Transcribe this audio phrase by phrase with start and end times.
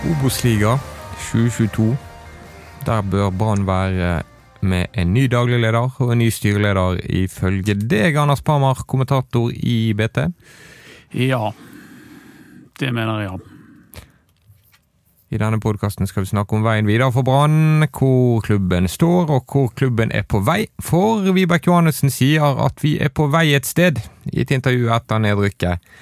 [0.00, 0.78] Obos-liga
[1.28, 1.96] 2022.
[2.86, 4.22] Der bør Brann være
[4.60, 9.92] med en ny daglig leder og en ny styreleder, ifølge deg, Anders Parmar, kommentator i
[9.92, 10.24] BT.
[11.12, 11.50] Ja.
[12.80, 14.06] Det mener jeg, ja.
[15.30, 19.44] I denne podkasten skal vi snakke om veien videre for Brann, hvor klubben står og
[19.52, 20.64] hvor klubben er på vei.
[20.80, 24.00] For Vibeke Johannessen sier at vi er på vei et sted,
[24.32, 25.92] i et intervju etter nedrykket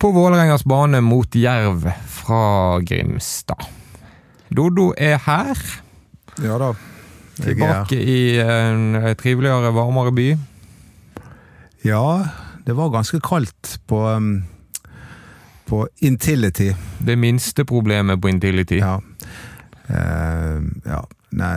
[0.00, 3.66] på Vålerengas bane mot Jerv fra Grimstad.
[4.48, 5.58] Dodo er her.
[6.40, 6.70] Ja da.
[7.40, 10.26] Jeg Tilbake i en triveligere, varmere by.
[11.84, 12.04] Ja,
[12.64, 14.00] det var ganske kaldt på,
[15.68, 16.72] på Intility.
[16.98, 18.80] Det minste problemet på Intility.
[18.80, 18.96] Ja.
[19.90, 21.04] Uh, ja.
[21.30, 21.54] Nei,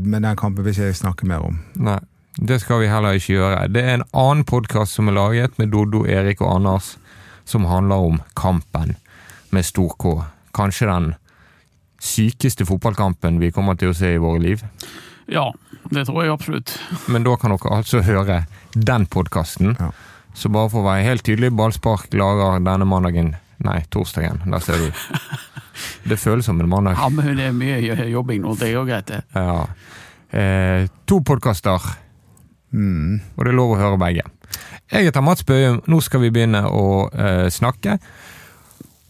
[0.00, 1.60] men den kampen vil ikke jeg snakke mer om.
[1.76, 2.00] Nei,
[2.40, 3.68] det skal vi heller ikke gjøre.
[3.68, 6.96] Det er en annen podkast som er laget med Doddo, Erik og Anders,
[7.44, 8.94] som handler om kampen
[9.50, 10.14] med stor K.
[10.54, 11.10] Kanskje den
[12.02, 14.62] sykeste fotballkampen vi kommer til å se i våre liv.
[15.30, 15.52] Ja,
[15.90, 16.72] det tror jeg absolutt.
[17.08, 18.40] Men da kan dere altså høre
[18.74, 19.76] den podkasten.
[19.78, 19.92] Ja.
[20.34, 24.40] Så bare for å være helt tydelig, Ballspark lager denne mandagen Nei, torsdagen.
[24.50, 24.88] Der ser du.
[26.10, 26.96] Det føles som en mandag.
[26.98, 28.56] Ja, men det er mye jobbing nå.
[28.58, 29.20] Det er jo greit, det.
[29.38, 29.66] Ja.
[30.34, 31.78] Eh, to podkaster,
[32.72, 33.20] Mm.
[33.36, 34.22] og det er lov å høre begge.
[34.92, 35.80] Jeg heter Mats Bøhum.
[35.88, 37.98] Nå skal vi begynne å eh, snakke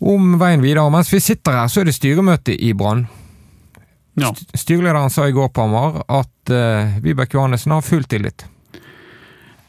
[0.03, 0.87] om veien videre.
[0.91, 3.05] Mens vi sitter her, så er det styremøte i Brann.
[4.21, 4.31] Ja.
[4.55, 8.45] Styrelederen sa i går på Hamar at eh, Vibeke Johannessen har full tillit.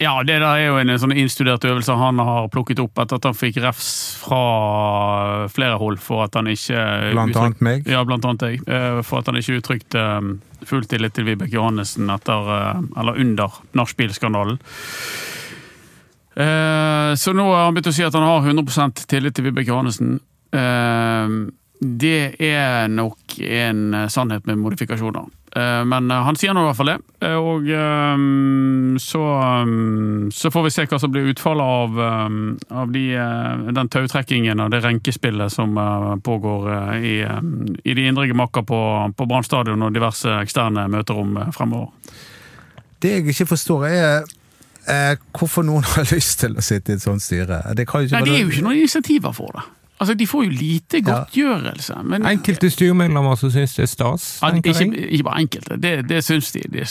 [0.04, 3.28] ja, det der er jo en sånn innstudert øvelse han har plukket opp etter at
[3.30, 6.82] han fikk refs fra flere hold for at han ikke
[7.14, 7.88] Blant annet meg.
[7.88, 8.60] Ja, blant annet jeg.
[8.68, 10.28] eh, For at han ikke uttrykte eh,
[10.68, 14.60] full tillit til Vibeke Johannessen etter, eh, eller under nachspiel-skandalen.
[16.36, 19.70] Eh, Så nå har han begynt å si at han har 100 tillit til Vibeke
[19.70, 20.20] Johannessen.
[20.54, 21.28] Eh,
[21.84, 25.26] Det er nok en eh, sannhet med modifikasjoner.
[25.86, 26.96] Men han sier nå i hvert fall det.
[27.38, 27.68] Og
[29.04, 29.74] så, eh,
[30.34, 32.00] så får vi se hva som blir utfallet av,
[32.72, 33.04] av de,
[33.78, 35.78] den tautrekkingen og det renkespillet som
[36.26, 37.14] pågår i,
[37.86, 38.80] i de indre gemakker på,
[39.14, 41.92] på Brann stadion og diverse eksterne møterom fremover.
[42.98, 44.26] Det jeg ikke forstår, er
[44.88, 47.62] eh, hvorfor noen har lyst til å sitte i et sånt styre.
[47.76, 49.64] Det kan jo ikke Nei, være det er jo ikke noen initiativer for det.
[50.02, 51.04] Altså, De får jo lite Ja.
[51.06, 51.96] godtgjørelse.
[52.04, 54.26] Men, Enkelte styremedlemmer som syns det er stas.
[54.42, 54.74] Ja, ikke,
[55.06, 56.64] ikke bare enkelte, det, det syns de.
[56.74, 56.84] De,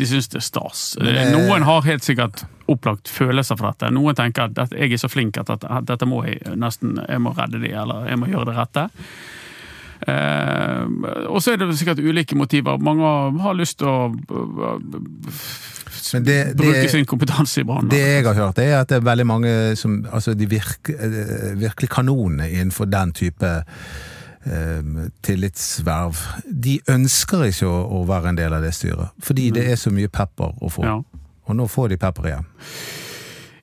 [0.00, 0.96] de syns det er stas.
[0.98, 3.92] Det- Noen har helt sikkert opplagt følelser for dette.
[3.94, 7.20] Noen tenker at jeg er så flink at dette, at dette må jeg nesten jeg
[7.22, 8.88] må redde de, eller jeg må gjøre det rette.
[10.06, 10.82] Eh,
[11.30, 12.76] og så er det sikkert ulike motiver.
[12.78, 13.02] Mange
[13.42, 14.80] har lyst til å øh,
[16.12, 17.88] det- det- bruke sin kompetanse i Brann.
[17.88, 21.54] Det jeg har hørt, er at det er veldig mange som Altså de virke, eh,
[21.60, 23.64] virkelig kanonene innenfor den type
[24.46, 24.82] eh,
[25.22, 26.16] tillitsverv.
[26.62, 29.90] De ønsker ikke å, å være en del av det styret, fordi det er så
[29.90, 30.84] mye pepper å få.
[30.84, 31.00] Ja.
[31.46, 32.46] Og nå får de pepper igjen.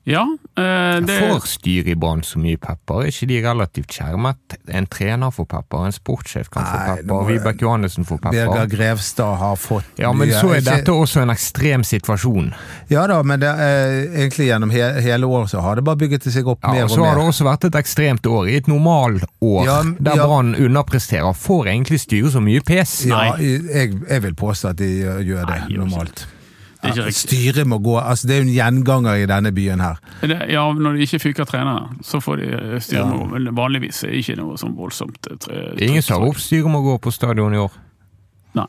[0.06, 0.24] Ja,
[0.58, 3.06] eh, det Får styret så mye pepper?
[3.06, 4.56] Er ikke de relativt skjermet?
[4.68, 8.68] En trener får pepper, en sportssjef kan få pepper, Vibeke Johannessen får Birger pepper.
[8.76, 12.54] Grevstad har fått Ja, men mye- så er ikke- dette også en ekstrem situasjon.
[12.90, 16.24] Ja da, men det er, egentlig gjennom he, hele året så har det bare bygget
[16.24, 18.50] seg opp Ja, mer og og så har det også vært et ekstremt år.
[18.50, 19.24] I et normalår
[19.66, 20.26] Ja, der ja.
[20.28, 23.06] Brann underpresterer, får egentlig styret så mye pes.
[23.06, 26.28] Ja, jeg, jeg vil påstå at de gjør- det Nei, normalt.
[26.84, 27.30] Det er ikke Ja, riktig.
[27.30, 29.96] Styret må gå altså Det er jo en gjenganger i denne byen her.
[30.22, 33.06] Det, ja, når de ikke fyker trenere, så får de styre Ja.
[33.08, 33.26] med gå.
[33.40, 35.18] Men vanligvis er det ikke noe sånn voldsomt.
[35.32, 37.72] eh, tre- Ingen sa opp styret må gå på stadion i år.
[38.56, 38.66] Nei.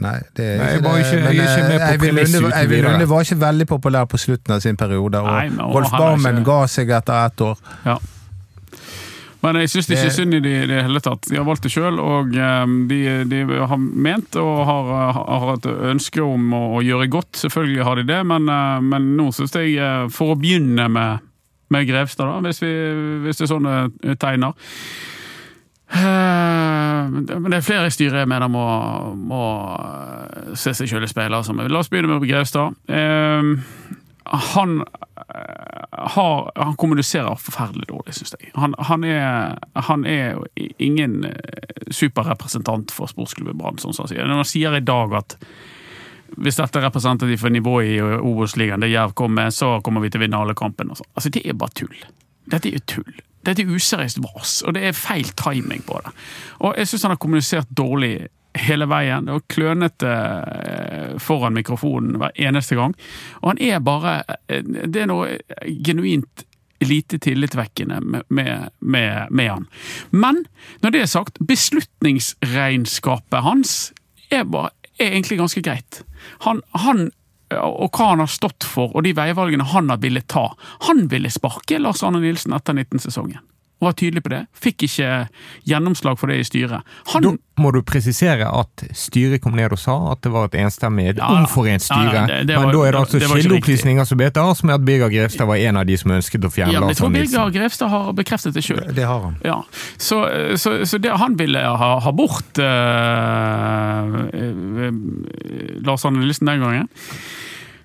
[0.00, 1.06] Nei, det er Nei, jeg ikke var det.
[1.06, 2.84] ikke- jeg Men, er ikke med på eh, Eivind Lunde- Eivind.
[2.84, 6.36] Lunde var ikke veldig populær på slutten av sin periode, og Nei, men- Rolf Barmen
[6.36, 7.56] ikke- ga seg etter ett år.
[7.86, 7.98] Ja.
[9.42, 11.22] Men jeg syns ikke Det- synd i det i det hele tatt.
[11.30, 13.38] De har valgt det sjøl, og eh, de, de
[13.70, 17.32] har ment og har, har et ønske om å, å gjøre godt.
[17.40, 21.24] Selvfølgelig har de det, men, eh, men nå syns jeg, eh, for å begynne med,
[21.70, 22.74] med Grevstad, da, hvis, vi,
[23.24, 24.52] hvis det er sånne det tegner
[25.90, 28.62] Eh, Men det er flere i styret jeg mener må,
[29.18, 29.40] må
[29.74, 31.34] eh, se seg sjøl i speilet.
[31.40, 31.56] Altså.
[31.66, 32.76] La oss begynne med Grevstad.
[32.86, 33.50] Eh,
[34.54, 35.08] han eh,
[35.92, 38.52] har, han kommuniserer forferdelig dårlig, syns jeg.
[38.54, 40.40] Han, han, er, han er
[40.78, 44.28] ingen eh, superrepresentant for sportsklubben Brann, sånn som han sier.
[44.28, 45.36] Når han sier i dag at
[46.40, 50.20] hvis dette er representativt for nivået i Obos-ligaen, det Jerv med, så kommer vi til
[50.20, 50.94] å vinne alle kampene.
[50.94, 51.10] sånn.
[51.14, 51.96] Altså, det er bare tull.
[52.50, 53.18] Dette er jo tull.
[53.46, 56.12] Dette er useriøst vas, og det er feil timing på det.
[56.60, 59.26] Og jeg syns han har kommunisert dårlig hele veien.
[59.30, 62.94] Var klønete eh, foran mikrofonen hver eneste gang.
[63.42, 65.38] Og han er bare eh, Det er noe
[65.84, 66.46] genuint
[66.80, 68.22] lite tillitvekkende med,
[68.78, 69.66] med, med han.
[70.10, 70.44] Men
[70.80, 73.92] når det er sagt, beslutningsregnskapet hans
[74.30, 76.02] er, bare, er egentlig ganske greit.
[76.46, 77.10] Han, han
[77.50, 80.54] og hva han har stått for, og de veivalgene han har villet ta.
[80.86, 83.42] Han ville sparke Lars Arne Nilsen etter 19-sesongen
[83.80, 84.42] og var tydelig på det.
[84.52, 85.10] Fikk ikke
[85.68, 86.82] gjennomslag for det i styret.
[87.14, 90.56] Han, Da må du presisere at styret kom ned og sa at det var et
[90.60, 92.12] enstemmig, Ja, omforent styre.
[92.14, 94.84] ja, det- det var- men da er det altså kildeopplysninger som heter som er at
[94.84, 97.50] Birger Grevstad var en av de som ønsket å fjerne ja, men jeg tror Birger
[97.50, 97.52] Nilsen.
[97.52, 98.94] Grevstad har bekreftet det sjøl.
[98.94, 99.36] Det har han.
[99.44, 99.62] Ja,
[99.98, 100.24] så,
[100.56, 102.64] så, så det, han ville ha, ha bort uh,
[104.32, 104.92] eh,
[105.84, 106.88] Lars Arne Nilsen den gangen.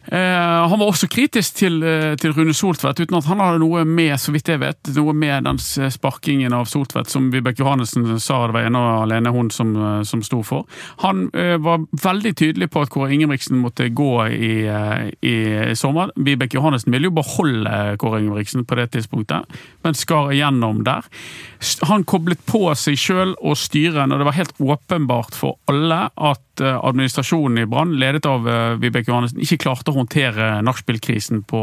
[0.07, 3.85] Eh, han var også kritisk til, eh, til Rune Soltvedt, uten at han hadde noe
[3.85, 8.43] med så vidt jeg vet, noe med den sparkingen av Soltvedt, som Vibeke Johannessen sa
[8.45, 10.65] det var ene og alene hun som, eh, som sto for.
[11.01, 14.67] Han var veldig tydelig på at Kåre Ingebrigtsen måtte gå i,
[15.25, 15.35] i
[15.75, 16.11] sommer.
[16.15, 19.45] Vibeke Johannessen ville jo beholde Kåre Ingebrigtsen på det tidspunktet,
[19.83, 21.07] men skar igjennom der.
[21.89, 26.63] Han koblet på seg sjøl og styret når det var helt åpenbart for alle at
[26.63, 31.61] eh, administrasjonen i Brann, ledet av eh, Vibeke Johannessen, ikke klarte å håndtere nachspielkrisen på,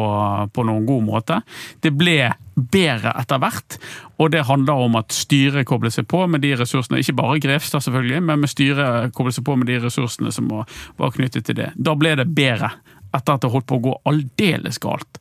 [0.53, 1.41] på noen god måte.
[1.85, 3.79] Det ble bedre etter hvert,
[4.21, 7.85] og det handler om at styret koblet seg på med de ressursene, ikke bare Grevstad
[7.87, 10.69] selvfølgelig, men med styret koblet seg på med de ressursene som var,
[11.17, 11.73] knyttet til det.
[11.77, 12.75] Da ble det bedre,
[13.13, 15.21] etter at det holdt på å gå aldeles galt.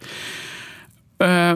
[1.22, 1.56] Eh,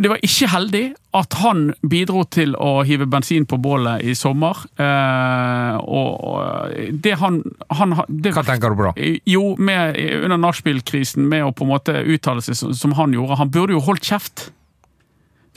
[0.00, 0.84] det var ikke heldig
[1.16, 4.62] at han bidro til å hive bensin på bålet i sommer.
[4.80, 6.70] Eh, og og
[7.04, 7.40] det han,
[7.76, 9.10] han det, Hva tenker du på da?
[9.28, 13.38] Jo, med, under nachspiel-krisen, med å på en måte uttale seg som, som han gjorde.
[13.42, 14.48] Han burde jo holdt kjeft.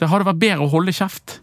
[0.00, 1.38] Det hadde vært bedre å holde kjeft.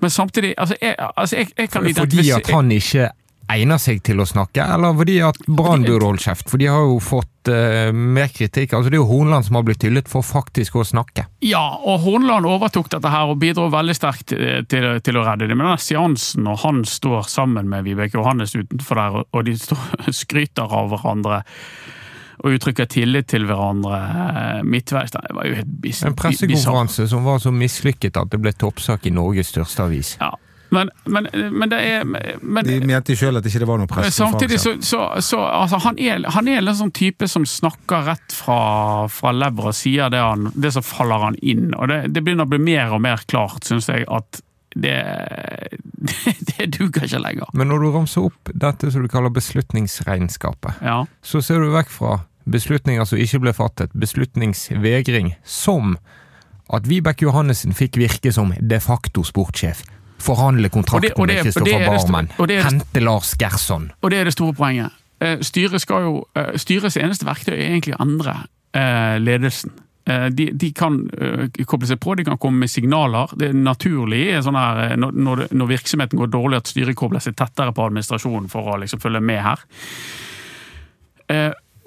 [0.00, 3.10] Men samtidig altså jeg, altså jeg, jeg kan Fordi at han ikke
[3.52, 6.48] egner seg til å snakke, eller fordi at Brann burde holde kjeft?
[6.50, 8.74] For de har jo fått uh, mer kritikk.
[8.76, 11.26] Altså Det er jo Hornland som har blitt hyllet for faktisk å snakke.
[11.44, 15.48] Ja, og Hornland overtok dette her og bidro veldig sterkt til, til, til å redde
[15.48, 15.56] det.
[15.56, 20.10] Men denne seansen når han står sammen med Vibeke Johannes utenfor der, og de står,
[20.24, 21.44] skryter av hverandre
[22.38, 27.24] og uttrykker tillit til hverandre eh, midtveis, det var jo helt bis, En pressekonferanse som
[27.26, 30.14] var så mislykket at det ble toppsak i Norges største avis.
[30.20, 30.36] Ja.
[30.74, 34.12] Men, men, men det er men, De mente sjøl at ikke det var noe press?
[34.18, 38.36] Samtidig så, så, så altså, han, er, han er en sånn type som snakker rett
[38.36, 38.58] fra,
[39.12, 41.70] fra lever og sier det, han, det som faller han inn.
[41.72, 44.42] Og det, det begynner å bli mer og mer klart, syns jeg, at
[44.76, 44.96] det,
[45.82, 47.50] det, det duger ikke lenger.
[47.56, 51.02] Men når du ramser opp dette som du kaller beslutningsregnskapet, Ja.
[51.22, 52.18] så ser du vekk fra
[52.48, 55.96] beslutninger som ikke ble fattet, beslutningsvegring, som
[56.72, 59.82] at Vibeke Johannessen fikk virke som de facto sportssjef.
[60.18, 62.30] Forhandle kontrakten med Kristoffer er Barmen.
[62.64, 63.90] Hente Lars Gerson.
[64.02, 64.96] Og det er det store poenget.
[65.20, 68.34] Eh, Styret skal jo, eh, styrets eneste verktøy er egentlig å endre
[68.74, 69.74] eh, ledelsen.
[70.08, 70.94] De, de kan
[71.68, 73.28] koble seg på, de kan komme med signaler.
[73.36, 77.74] Det er naturlig sånn her, når når virksomheten går dårlig, at styret kobler seg tettere
[77.76, 79.66] på administrasjonen for å liksom følge med her.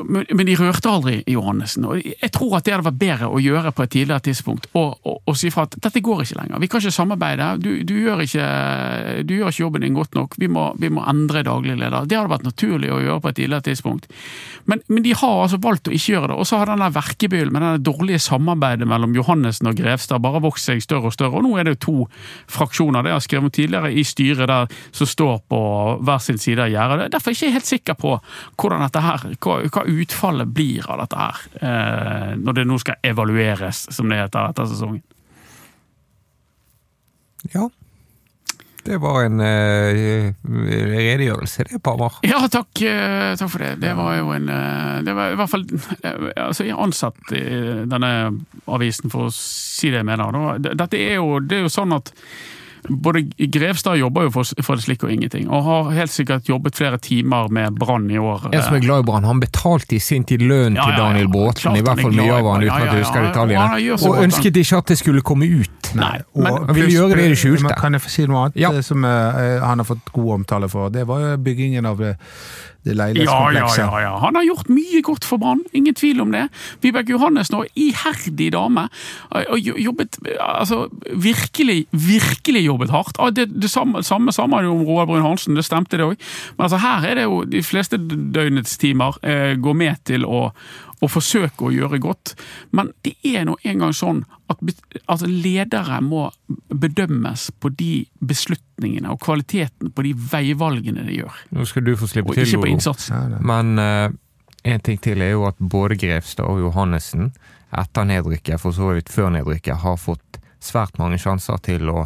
[0.07, 1.85] Men, de rørte aldri Johannessen.
[1.85, 4.67] og Jeg tror at det hadde vært bedre å gjøre på et tidligere tidspunkt.
[4.77, 6.61] Og, si fra at dette går ikke lenger.
[6.61, 7.47] Vi kan ikke samarbeide.
[7.63, 8.47] Du, du, gjør, ikke,
[9.27, 10.35] du gjør ikke jobben din godt nok.
[10.41, 12.07] Vi må, vi må endre daglig leder.
[12.09, 14.09] Det hadde vært naturlig å gjøre på et tidligere tidspunkt.
[14.69, 16.39] Men, men de har altså valgt å ikke gjøre det.
[16.41, 20.69] Og så har denne verkebyllen med det dårlige samarbeidet mellom Johannessen og Grevstad bare vokst
[20.69, 21.39] seg større og større.
[21.39, 21.97] Og nå er det jo to
[22.51, 23.03] fraksjoner.
[23.03, 25.61] Det har jeg skrevet tidligere i styret der som står på
[26.01, 27.09] hver sin side av gjerdet.
[27.13, 28.15] Derfor er jeg ikke helt sikker på
[28.61, 32.99] hvordan dette her, hva, hva utfallet blir av dette her, eh, når det nå skal
[33.05, 35.03] evalueres, som det heter etter sesongen.
[37.53, 37.69] Ja.
[38.83, 42.15] Det var en uh, redegjørelse, det, Pamar.
[42.25, 43.75] Ja, takk, uh, takk for det.
[43.83, 47.43] Det var jo en uh, Det var i hvert fall Altså, jeg er ansatt i
[47.91, 48.09] denne
[48.65, 50.57] avisen, for å si det jeg mener.
[50.73, 52.09] Dette er jo, det er jo sånn at
[52.89, 56.75] både Grevstad jobber jo for, for det slik og ingenting, og har helt sikkert jobbet
[56.75, 58.49] flere timer med Brann i år.
[58.53, 59.23] En som er glad i Brann.
[59.23, 60.97] Han betalte i sin tid lønn Ja, til.
[60.97, 63.93] Daniel Klart i hvert er fall mye av han, uten at jeg husker detaljene.
[63.93, 65.91] Og Og ønsket ikke at det skulle komme ut.
[65.95, 67.63] Nei, Og men- Han ville gjøre det i det skjulte.
[67.63, 68.71] Men Kan jeg få si noe annet Ja.
[68.71, 70.89] eh, som uh, han har fått god omtale for?
[70.89, 72.17] Det var jo byggingen av det,
[72.83, 74.17] det Ja, ja, ja, ja.
[74.19, 76.47] Han har gjort mye godt for Brann, ingen tvil om det.
[76.81, 78.87] Vibeke Johannessen var iherdig dame.
[79.31, 83.19] og jobbet, altså Virkelig, virkelig jobbet hardt.
[83.19, 86.07] Ah, Det, det samme, samme sa man jo om Roald Brun Hansen, det stemte det
[86.07, 86.15] òg.
[86.57, 90.47] Men altså her er det jo de fleste døgnets timer eh, går med til å,
[91.01, 92.35] å forsøke å gjøre godt.
[92.77, 94.59] Men det er nå engang sånn at
[95.05, 96.25] altså ledere må
[96.67, 101.45] bedømmes på de beslutningene og kvaliteten på de veivalgene de gjør.
[101.55, 103.37] Nå skal du få slippe Og til, ikke på innsatsen.
[103.39, 104.09] Men eh,
[104.63, 107.31] en ting til er jo at både Grevstad og Johannessen
[107.71, 112.05] etter nedrykket, for så vidt før nedrykket, har fått svært mange sjanser til å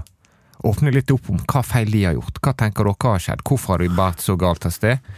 [0.65, 2.41] åpne litt opp om hva feil de har gjort.
[2.41, 3.45] Hva tenker dere har skjedd?
[3.45, 5.15] Hvorfor har de båret så galt av sted?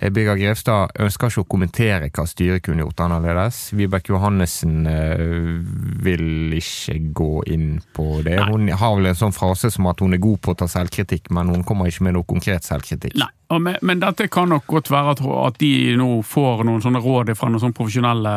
[0.00, 3.60] Eh, Birger Grevstad ønsker ikke å kommentere hva styret kunne gjort annerledes.
[3.76, 5.62] Vibeke Johannessen eh,
[6.04, 8.38] vil ikke gå inn på det.
[8.50, 11.30] Hun har vel en sånn frase som at hun er god på å ta selvkritikk,
[11.34, 13.16] men hun kommer ikke med noe konkret selvkritikk.
[13.20, 13.30] Nei,
[13.62, 17.32] men, men dette kan nok godt være at, at de nå får noen sånne råd
[17.38, 18.36] fra noen sånne profesjonelle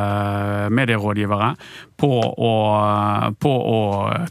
[0.75, 1.53] medierådgivere
[1.99, 2.53] på å,
[3.39, 3.79] på å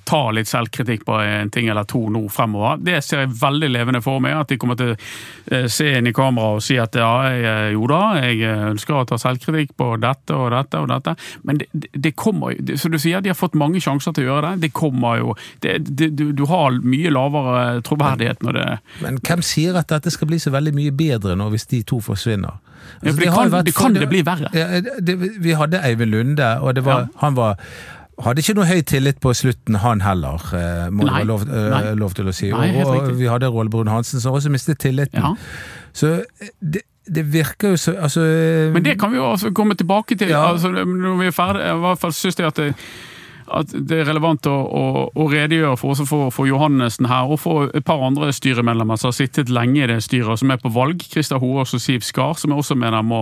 [0.08, 2.80] ta litt selvkritikk på en ting eller to nå fremover.
[2.84, 4.38] Det ser jeg veldig levende for meg.
[4.38, 7.44] At de kommer til å eh, se inn i kamera og si at ja, jeg,
[7.44, 11.14] eh, jo da, jeg ønsker å ta selvkritikk på dette og dette og dette.
[11.48, 14.26] Men det, det, det kommer jo Som du sier, de har fått mange sjanser til
[14.26, 14.68] å gjøre det.
[14.68, 15.34] Det kommer jo
[15.64, 18.68] det, du, du har mye lavere troverdighet når det
[19.04, 22.00] Men hvem sier at dette skal bli så veldig mye bedre nå hvis de to
[22.04, 22.58] forsvinner?
[23.02, 24.50] Ja, det, det, kan, vært- det kan det bli verre.
[24.57, 25.14] Ja, det,
[25.45, 27.07] vi hadde Eivind Lunde, og det var, Ja.
[27.23, 27.57] han var
[28.18, 31.21] hadde ikke noe høy tillit på slutten, han heller, eh, må Nei.
[31.21, 32.50] være lov, eh, lov til å si.
[32.50, 35.23] Nei, og, vi hadde Roald Brun Hansen, som også mistet tilliten.
[35.23, 35.35] Ja.
[35.95, 36.11] Så
[36.42, 39.75] eh, det, det virker jo så altså, eh, Men det kan vi jo altså komme
[39.78, 40.28] tilbake til.
[40.35, 40.49] Ja.
[40.52, 42.75] Altså, når vi er ferdige, I hvert fall syns jeg at det,
[43.55, 47.40] at det er relevant å, å, å redegjøre for, også for, for Johannessen her, og
[47.43, 50.73] for et par andre styremedlemmer som har sittet lenge i det styret, som er på
[50.75, 51.02] valg.
[51.12, 53.21] Christer Hoaas og Siv Skar, som jeg også mener må,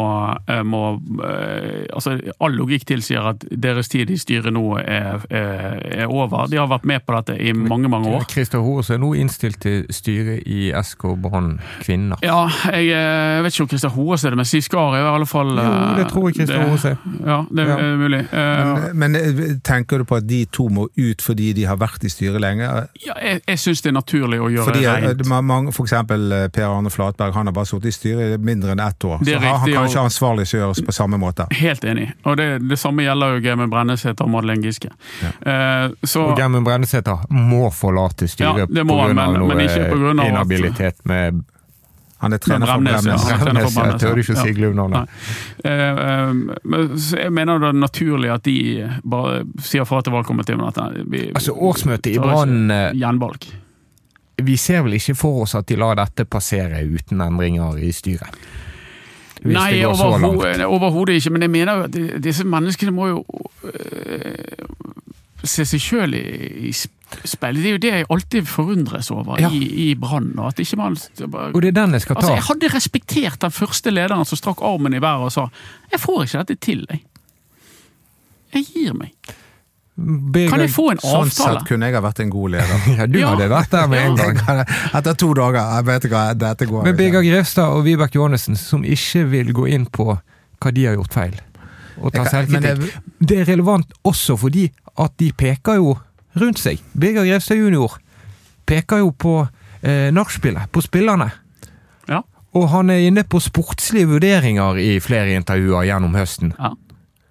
[0.50, 0.82] eh, må
[1.24, 6.46] eh, altså All logikk tilsier at deres tid i styret nå er, er, er over.
[6.50, 8.26] De har vært med på dette i mange, mange år.
[8.30, 12.20] Christer Hoaas er nå innstilt til styret i SK Brann kvinner.
[12.26, 15.12] Ja, jeg, jeg, vet ikke om Christer Hoaas er det, men Siv Skar er i
[15.14, 15.66] alle fall Jo,
[15.96, 16.96] det eh, tror jeg Christer Hoaas er.
[17.26, 17.76] Ja, det Ja.
[17.82, 18.20] er mulig.
[18.32, 21.76] Eh, men, men eh, tenker du på at de to må ut fordi de har
[21.80, 22.66] vært i styret lenge?
[23.04, 25.26] Ja, jeg, jeg syns det er naturlig å gjøre Fordi det eh, rent.
[25.46, 28.72] mange, For eksempel eh, Per Arne Flatberg, han har bare sittet i styret i mindre
[28.76, 29.18] enn ett år.
[29.24, 31.46] Så han, han kan ikke ansvarliggjøres på samme måte.
[31.56, 32.10] Helt enig.
[32.24, 34.90] Og det, det samme gjelder jo Gemen Brennesæter og Madeleine Giske.
[35.22, 38.84] Eh, så Og Gemmen Brennesæter må forlate styret Ja, pga.
[38.84, 41.44] noe men at- inhabilitet med
[42.18, 43.36] Han er trener for Bremnes, ja.
[43.42, 44.00] Trener for Bremnes.
[44.00, 45.10] Jeg tør ikke å si Gluvnavnet.
[45.10, 45.72] Nei.
[45.72, 48.56] Eh, eh, jeg mener det er naturlig at de
[49.04, 53.50] bare sier fra til valgkomiteen Altså, årsmøtet i Brann eh, Gjenvalg.
[54.46, 58.40] Vi ser vel ikke for oss at de lar dette passere uten endringer i styret?
[59.42, 61.32] Hvis Nei, overhodet ikke.
[61.36, 63.24] Men jeg mener at disse menneskene må jo
[63.68, 64.66] øh,
[65.44, 66.24] se seg sjøl i,
[66.70, 66.72] i
[67.24, 67.62] speilet.
[67.62, 69.48] Det er jo det jeg alltid forundres over Ja.
[69.50, 70.32] i, i Brann.
[70.38, 70.96] og At ikke man
[71.54, 72.20] Og det er den jeg skal ta.
[72.20, 75.46] Altså, Jeg hadde respektert den første lederen som strakk armen i været og sa
[75.92, 77.02] 'jeg får ikke dette til', jeg.
[78.54, 79.10] Jeg gir meg.
[80.32, 81.30] Begge, Kan jeg få en avtale?
[81.30, 82.82] Sånn sett kunne jeg ha vært en god leder.
[82.98, 83.28] Ja, du Ja.
[83.34, 84.64] hadde vært der med en gang.
[84.98, 85.62] Etter to dager.
[85.76, 87.22] Jeg vet ikke hva, dette går Men Birger.
[87.22, 90.18] Grevstad og Vibeke Johannessen, som ikke vil gå inn på
[90.60, 91.40] hva de har gjort feil,
[92.00, 95.98] og ta selvkritikk, det er relevant også fordi at de peker jo
[96.40, 96.82] rundt seg.
[96.92, 97.98] Birger Grevstad junior
[98.66, 99.36] peker jo på
[99.82, 101.30] eh, nachspielet, på spillerne.
[102.10, 102.22] Ja.
[102.56, 106.54] Og han er inne på sportslige vurderinger i flere intervjuer gjennom høsten.
[106.58, 106.74] ja.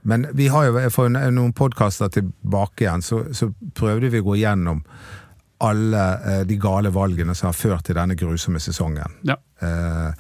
[0.06, 4.36] Men vi har jo for noen podkaster tilbake igjen, så, så prøvde vi å gå
[4.38, 4.84] gjennom
[5.66, 9.18] alle eh, de gale valgene som har ført til denne grusomme sesongen.
[9.26, 9.40] ja.
[9.66, 10.12] Eh,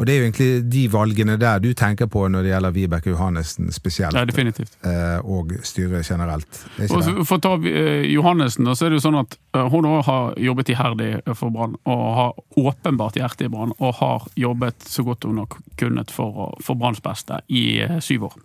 [0.00, 3.10] og det er jo egentlig de valgene der du tenker på når det gjelder Vibeke
[3.12, 4.78] Johannessen spesielt, ja definitivt.
[4.88, 6.62] eh, og styret generelt.
[6.80, 7.26] Er Og?
[7.28, 10.06] For å ta eh, Johannessen, da, så er det jo sånn at eh, hun også
[10.08, 15.04] har jobbet iherdig for Brann, og har åpenbart hjerte i Brann, og har jobbet så
[15.04, 18.40] godt hun har kunnet for, for Branns beste i syv år.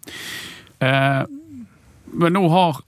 [2.15, 2.83] Men nå har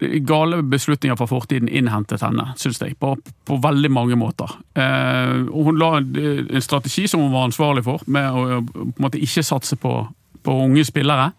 [0.00, 3.14] gale beslutninger fra fortiden innhentet henne, syns jeg, på,
[3.46, 4.52] på veldig mange måter.
[4.74, 9.20] Eh, hun la en, strategi som hun var ansvarlig for, med å på en måte
[9.20, 9.94] ikke satse på,
[10.44, 11.30] på unge spillere.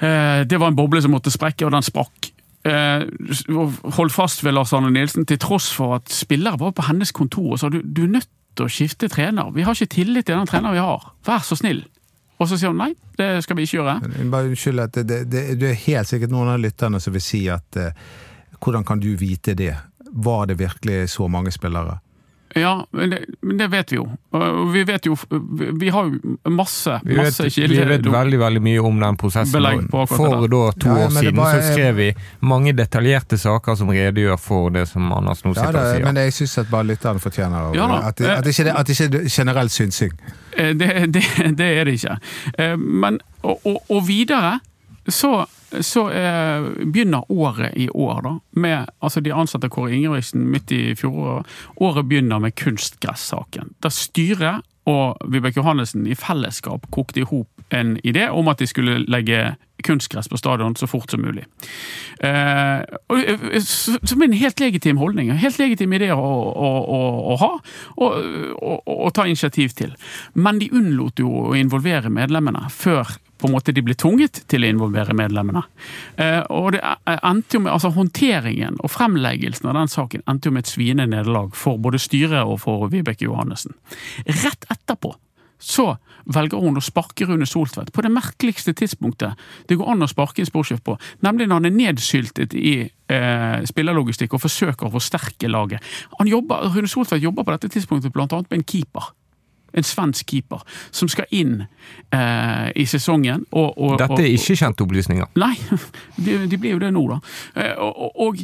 [0.00, 2.30] Eh, det var en boble som måtte sprekke, og den sprakk.
[2.66, 3.06] Eh,
[3.96, 7.54] holdt fast ved Lars Arne Nilsen, til tross for at spillere var på hennes kontor
[7.54, 9.52] og sa du, du er nødt til å skifte trener.
[9.54, 11.12] Vi har ikke tillit til den treneren vi har.
[11.28, 11.84] Vær så snill.
[12.36, 13.98] Og så sier hun nei, det skal vi ikke gjøre.
[14.32, 17.46] Bare Unnskyld, at det, det, det er helt sikkert noen av lytterne som vil si
[17.52, 17.94] at eh,
[18.60, 19.72] hvordan kan du vite det?
[20.12, 21.98] Var det virkelig så mange spillere?
[22.56, 24.04] Ja, men det, men det vet vi jo.
[24.72, 25.14] Vi vet jo
[25.80, 29.66] Vi, har jo masse, Vi vet, masse vi vet veldig veldig mye om den prosessen.
[29.90, 32.08] For da to Ja, ja, år siden bare så skrev vi
[32.40, 36.04] mange detaljerte saker som redegjør for det som Anders nå Ja, sitter det, og sier.
[36.08, 38.00] men jeg syns at bare lytterne fortjener Ja da.
[38.08, 40.12] at, det, at, det ikke, at det ikke er generell synsing.
[40.56, 41.22] Eh, Det, det,
[41.58, 42.16] det er det ikke.
[42.58, 44.58] Eh, Men, og, og, og videre
[45.08, 45.44] så,
[45.80, 48.32] så eh, begynner året i år, da.
[48.60, 51.46] Med altså de ansatte Kåre Ingebrigtsen midt i fjoråret.
[51.76, 53.74] Året begynner med kunstgressaken.
[53.82, 58.68] Da styret og Vibeke Johannessen i fellesskap kokte i hop en idé om at de
[58.70, 61.44] skulle legge kunstgress på stadion så fort som mulig.
[62.20, 67.00] Eh, eh, som en helt legitim holdning, helt legitim idé å, å, å,
[67.34, 67.52] å ha
[67.96, 69.94] og ta initiativ til.
[70.34, 74.64] Men de unnlot jo å involvere medlemmene før på en måte de ble tvunget til
[74.64, 75.62] å involvere medlemmene.
[76.16, 76.82] Eh, og det
[77.16, 81.08] endte jo med, altså Håndteringen og fremleggelsen av den saken endte jo med et sviende
[81.10, 83.76] nederlag for både styret og for Vibeke Johannessen.
[84.26, 85.14] Rett etterpå
[85.58, 85.94] så
[86.34, 89.38] velger hun å sparke Rune Soltvedt på det merkeligste tidspunktet
[89.70, 93.60] det går an å sparke en sportssjef på, nemlig når han er nedsyltet i eh,
[93.68, 95.84] spillerlogistikk og forsøker å forsterke laget.
[96.18, 99.14] Han jobber, Rune Soltvedt jobber på dette tidspunktet annet med en keeper.
[99.76, 103.44] En svensk keeper som skal inn eh, i sesongen.
[103.52, 105.28] Og, og, Dette er ikke kjente opplysninger.
[105.40, 105.52] Nei,
[106.24, 107.20] de, de blir jo det nå, da.
[107.54, 108.42] Eh, Og, og,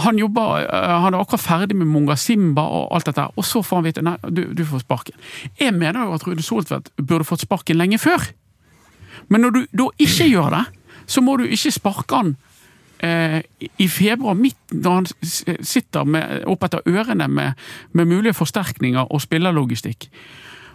[0.00, 3.62] han jobber eh, Han er akkurat ferdig med Munga Simba og alt dette, og så
[3.62, 5.16] får han vite nei, du, du får sparken.
[5.60, 8.30] Jeg mener jo at Rune Soltvedt burde fått sparken lenge før.
[9.28, 10.64] Men når du da ikke gjør det,
[11.10, 12.36] så må du ikke sparke han
[13.02, 13.40] eh,
[13.78, 15.08] i februar, midt når han
[15.66, 17.58] sitter med, opp etter ørene med,
[17.92, 20.08] med mulige forsterkninger og spillerlogistikk.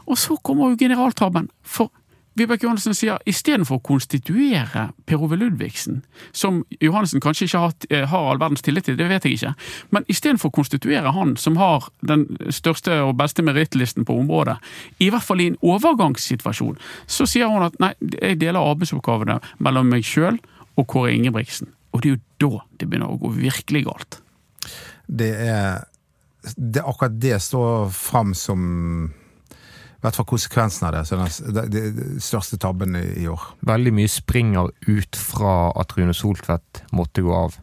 [0.06, 1.50] Og så kommer jo generaltabben.
[1.64, 1.92] For
[2.36, 6.02] Vibeke Johannessen sier istedenfor å konstituere Per Ove Ludvigsen,
[6.36, 9.56] som Johannessen kanskje ikke har, eh, har all verdens tillit til, det vet jeg ikke,
[9.92, 14.58] men istedenfor å konstituere han som har den største og beste merittlisten på området,
[15.00, 19.88] i hvert fall i en overgangssituasjon, så sier hun at nei, jeg deler arbeidsoppgavene mellom
[19.88, 20.38] meg sjøl
[20.76, 21.72] og Kåre Ingebrigtsen.
[21.94, 24.20] Og det er jo da det begynner å gå virkelig galt.
[25.08, 25.86] Det er,
[26.58, 29.14] det akkurat det står fram som
[30.06, 31.04] hvert fall konsekvensen av det.
[31.10, 33.42] Så den, det, det største tabben i, i år.
[33.66, 37.58] Veldig mye springer ut fra at Rune Soltvedt måtte gå av.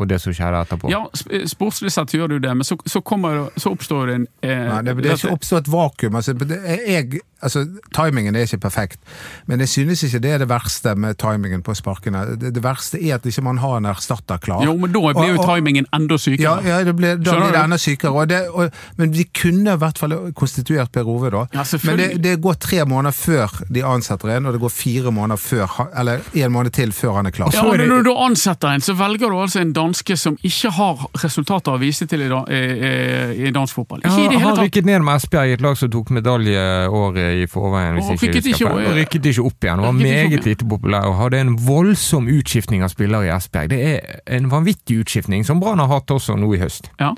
[0.00, 0.88] Og det som skjedde etterpå.
[0.88, 4.26] Ja, sp- sportslig sett gjør du det, men så, så, kommer, så oppstår det en
[4.40, 6.16] eh, Nei, det, det er ikke oppstått et vakuum.
[6.16, 6.56] Altså, det,
[6.88, 7.64] jeg, altså,
[7.96, 8.98] timingen er ikke perfekt,
[9.46, 12.36] men jeg synes ikke det er det verste med timingen på sparkene.
[12.40, 14.64] Det, det verste er at ikke man har en erstatter klar.
[14.64, 16.60] Jo, men da blir jo Og- og- timingen enda sykere.
[16.66, 18.12] ja det ble, da blir det enda sykere.
[18.12, 21.44] Og det, og, men vi kunne i hvert fall konstituert Per Ove, da.
[21.54, 25.10] Ja, men det, det går tre måneder før de ansetter en, og det går fire
[25.12, 27.50] måneder før, eller en måned til før han er klar.
[27.54, 31.06] Ja, men Når du ansetter en, så velger du altså en danske som ikke har
[31.24, 34.00] resultater å vise til i, da, i, i, i dansk fotball.
[34.04, 34.64] Ikke i det han hele tatt.
[34.66, 37.94] rykket ned med Esbjerg, et lag som tok medalje året i forveien.
[37.94, 39.80] hvis Og ikke rykket ikke- Og rykket ikke opp igjen.
[39.80, 43.68] Var ikke meget lite populær og hadde en voldsom utskiftning av spillere i Esbjerg.
[43.70, 44.00] Det er
[44.36, 46.90] en vanvittig utskiftning, som Brann har hatt også nå i høst.
[47.00, 47.14] Ja.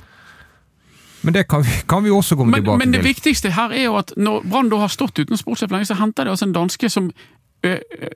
[1.22, 3.14] Men det kan vi, kan vi også komme Men, tilbake men det til.
[3.14, 6.30] viktigste her er jo at når Brann har stått uten sportssjef lenge, så henter de
[6.30, 7.12] altså en danske som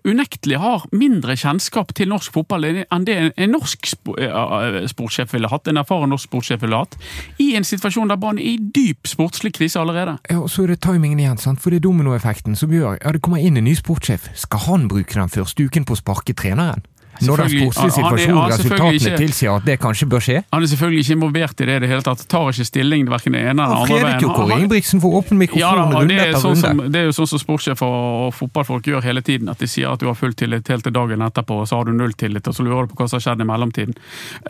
[0.06, 4.16] unektelig har mindre kjennskap til norsk fotball enn det en- norsk spo-
[4.90, 6.96] sportssjef ville hatt, en erfaren norsk sportssjef ville hatt,
[7.38, 10.18] i en situasjon der Brann er i dyp sportslig krise allerede.
[10.30, 11.60] Ja, og så er det timingen igjen, sant?
[11.60, 14.28] for det er dominoeffekten som gjør Ja, det kommer inn en ny sportssjef.
[14.34, 16.82] Skal han bruke den første uken på å sparke treneren?
[17.22, 20.42] Når den sportslige situasjonen, er resultatene ikke- tilsier at det kanskje bør skje?
[20.52, 23.32] Han er selvfølgelig ikke involvert i det i det hele tatt, tar ikke stilling verken
[23.32, 24.20] det ene eller andre veien.
[24.20, 26.92] jo Kåre Ingebrigtsen for åpen mikrofon Ja da, runde er, etter sånn som, runde.
[26.92, 29.48] det er jo sånn som sportssjefer og fotballfolk gjør hele tiden.
[29.48, 31.84] At de sier at du har full tillit helt til dagen etterpå, og så har
[31.84, 33.94] du null tillit, og så lurer du på hva som har skjedd i mellomtiden.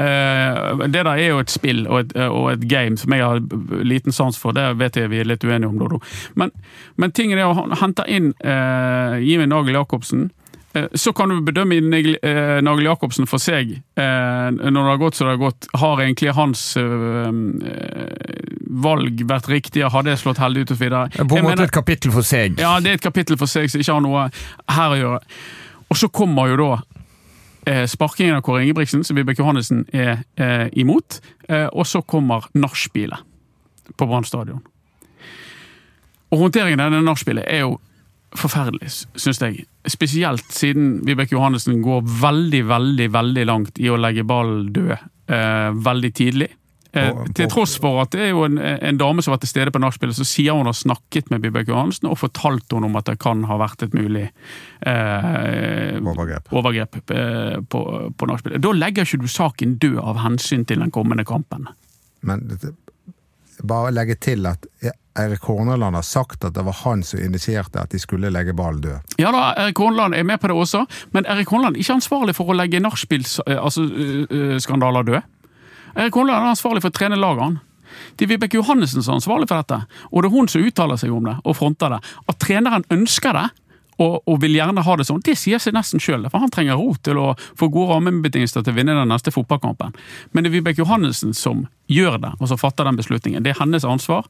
[0.00, 3.40] Eh, det der er jo et spill og et, og et game som jeg har
[3.84, 4.52] liten sans for.
[4.56, 6.00] Det vet jeg vi er litt uenige om, Dodo.
[6.34, 6.50] Men,
[6.96, 10.30] men tingen er å hente inn uh, Jimmy Nagel Jacobsen.
[10.76, 15.18] Eh, Så kan du bedømme Nagel eh, Jacobsen for seg eh, når det har gått
[15.18, 15.68] så det har gått.
[15.80, 16.64] Har egentlig hans
[18.86, 19.88] valg vært riktige?
[19.92, 20.88] Har det slått heldig ut osv.?
[21.16, 22.60] På en måte et kapittel for seg.
[22.60, 24.28] Ja, det er et kapittel for seg som ikke har noe
[24.76, 25.22] her å gjøre.
[25.86, 26.70] Og så kommer jo da
[27.90, 31.18] sparkingen av Kåre Ingebrigtsen, som Vibeke Johannessen er eh, imot.
[31.48, 33.18] Eh, og så kommer nachspielet
[33.96, 34.62] på Brann stadion.
[36.30, 37.76] Og håndteringen av denne nachspielet er jo
[38.36, 39.64] forferdelig, syns jeg.
[39.86, 45.68] Spesielt siden Vibeke Johannessen går veldig, veldig veldig langt i å legge ballen død eh,
[45.86, 46.48] veldig tidlig.
[46.96, 49.72] Eh, til tross for at det er jo en, en dame som var til stede
[49.74, 53.10] på nachspielet, så sier hun har snakket med Vibeke Johannessen og fortalt henne om at
[53.10, 56.52] det kan ha vært et mulig eh, Overgrep.
[56.56, 57.82] overgrep eh, på,
[58.16, 58.64] på nachspielet.
[58.64, 61.68] Da legger ikke du saken død av hensyn til den kommende kampen.
[62.26, 62.46] Men
[63.66, 64.66] bare legge til at
[65.18, 68.82] Eirik Horneland har sagt at det var han som initierte at de skulle legge ballen
[68.84, 69.16] død.
[69.20, 70.84] Ja da, Erik Horneland er med på det også,
[71.16, 75.22] men Erik Horneland er ikke ansvarlig for å legge nachspiel-skandaler altså, øh, øh, døde.
[75.96, 77.60] Erik Horneland er ansvarlig for å trene laget, han.
[78.16, 79.78] Det er Vibeke Johannessen som er ansvarlig for dette,
[80.10, 82.02] og det er hun som uttaler seg om det og fronter det.
[82.28, 83.46] At treneren ønsker det,
[83.96, 86.26] og, og vil gjerne ha det sånn, det sier seg nesten sjøl.
[86.28, 89.96] For han trenger ro til å få gode rammebetingelser til å vinne den neste fotballkampen.
[90.32, 93.44] Men det er Vibeke Johannessen som gjør det, og som fatter den beslutningen.
[93.44, 94.26] Det er hennes ansvar,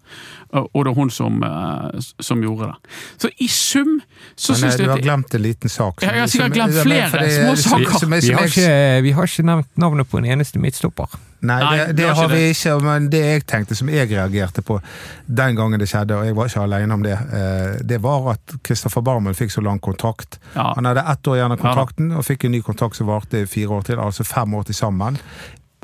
[0.53, 2.97] og det er hun som, eh, som gjorde det.
[3.23, 4.01] Så i sum
[4.35, 6.03] så Men syns eh, jeg du har glemt en liten sak.
[6.03, 8.21] Ja, jeg har sikkert glemt flere små saker.
[8.21, 11.17] Vi har, ikke, vi har ikke nevnt navnet på en eneste midtstopper.
[11.47, 14.79] Nei, det, det det har vi ikke, men det jeg tenkte, som jeg reagerte på
[15.27, 18.57] den gangen det skjedde, og jeg var ikke alene om det, eh, det var at
[18.67, 20.41] Kristoffer Barmen fikk så lang kontrakt.
[20.55, 20.73] Ja.
[20.77, 23.51] Han hadde ett år igjen av kontrakten, og fikk en ny kontrakt som varte i
[23.51, 25.21] fire år til, altså fem år til sammen.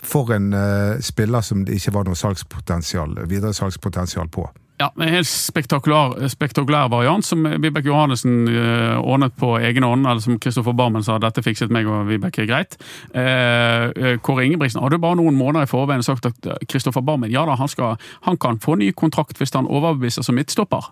[0.02, 4.48] For en uh, spiller som det ikke var noe salgspotensial, videre salgspotensial på.
[4.82, 10.08] Ja, en helt spektakulær, spektakulær variant som Vibeke Johannessen eh, ordnet på egen hånd.
[10.08, 12.74] Eller som Kristoffer Barmen sa, dette fikset meg og Vibeke greit.
[13.14, 17.44] Eh, eh, Kåre Ingebrigtsen hadde bare noen måneder i forveien sagt at Kristoffer Barmen ja
[17.46, 17.94] da, han, skal,
[18.26, 20.90] han kan få ny kontrakt hvis han overbeviser som midtstopper.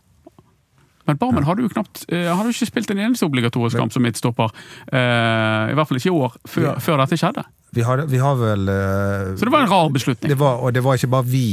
[1.08, 4.52] Men Barmen hadde jo knapt hadde jo ikke spilt en eneste obligatorisk kamp som midtstopper.
[4.92, 7.48] Eh, I hvert fall ikke i år, før, før dette skjedde.
[7.76, 10.28] Vi, har, vi har vel uh, Så det var en rar beslutning.
[10.32, 11.44] det var, Og det var ikke bare vi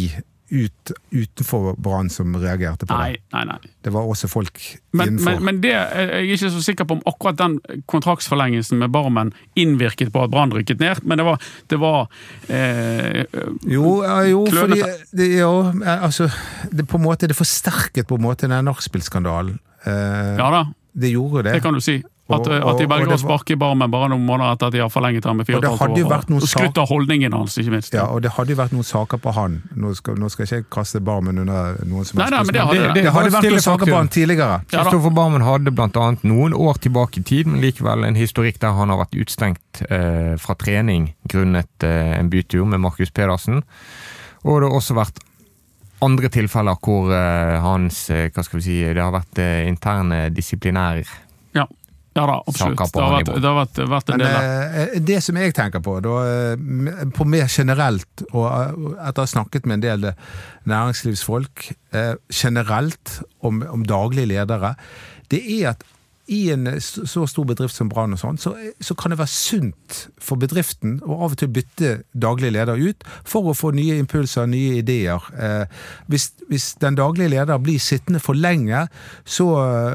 [0.48, 3.24] ut, utenfor Brann som reagerte på Nei, det.
[3.36, 3.58] nei, nei.
[3.84, 4.62] Det var også folk
[4.96, 5.34] Men, innenfor.
[5.34, 7.58] men, men det, jeg er ikke så sikker på om akkurat den
[7.92, 12.08] kontraktsforlengelsen med Barmen innvirket på at Brann rykket ned, men det var, det var
[12.48, 13.26] eh,
[13.68, 14.80] Jo, ja, jo fordi
[15.20, 15.52] det, jo,
[15.84, 16.30] altså,
[16.72, 19.60] det, på en måte, det forsterket på en måte den nachspielskandalen.
[19.84, 20.64] Eh, Ja da,
[20.96, 21.58] Det gjorde det.
[21.60, 22.00] det kan du si.
[22.28, 24.90] At, Og- at de velger å sparke Barmen bare noen måneder etter at de har
[24.92, 26.44] forlenget ham med fire Og det et halvt år.
[26.44, 27.94] Og av holdningen hans, ikke minst.
[27.96, 29.62] Ja, og det hadde jo vært noen saker på han.
[29.76, 32.66] Nå skal, nå skal ikke kaste barmen under noen som Nei, helst nei, men det
[32.68, 33.04] hadde det, det.
[33.08, 34.60] det hadde vært noen saker på han tidligere.
[34.72, 34.84] Ja.
[34.84, 38.90] Kristoffer Barmen hadde annet noen år tilbake i tid, men likevel en historikk der han
[38.92, 43.64] har vært utstengt eh, fra trening grunnet eh, en bytur med Markus Pedersen.
[44.44, 45.24] Og det har også vært
[46.04, 50.28] andre tilfeller hvor eh, hans eh, Hva skal vi si Det har vært eh, interne
[50.30, 51.02] disiplinær
[52.18, 52.80] Ja, da, absolutt.
[52.94, 54.94] Det har vært, det har vært, vært en Men del der.
[54.96, 59.28] eh, det som jeg tenker på, da, eh, på mer generelt, og eh, etter å
[59.28, 60.24] ha snakket med en del eh,
[60.72, 64.74] næringslivsfolk eh, generelt om, om daglige ledere,
[65.30, 65.86] det er at
[66.28, 68.52] i en så stor bedrift som Brann, og sånn, så,
[68.84, 73.06] så kan det være sunt for bedriften å av og til bytte daglig leder ut
[73.24, 75.24] for å få nye impulser, nye ideer.
[75.40, 75.80] Eh,
[76.12, 78.90] hvis, hvis den daglige leder blir sittende for lenge,
[79.24, 79.48] så,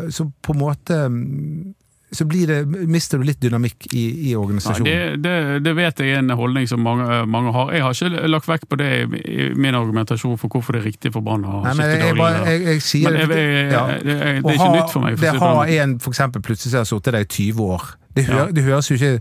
[0.08, 1.74] så på en måte mm,
[2.12, 2.58] så blir det,
[2.92, 4.84] mister du litt dynamikk i, i Nei, organisasjonen.
[4.84, 7.70] det, det, det vet jeg er en holdning som mange, mange har.
[7.72, 10.86] Jeg har ikke lagt vekt på det i, i min argumentasjon for hvorfor det er
[10.90, 13.72] riktig for Brann å skifte daglig leder.
[13.72, 13.86] ja.
[13.96, 15.16] det, det er ikke ha- nytt for meg.
[15.16, 17.88] For det å ha har en for eksempel plutselig har sittet der i 20 år.
[18.12, 18.52] Det, hører, Ja.
[18.52, 19.14] det høres jo ikke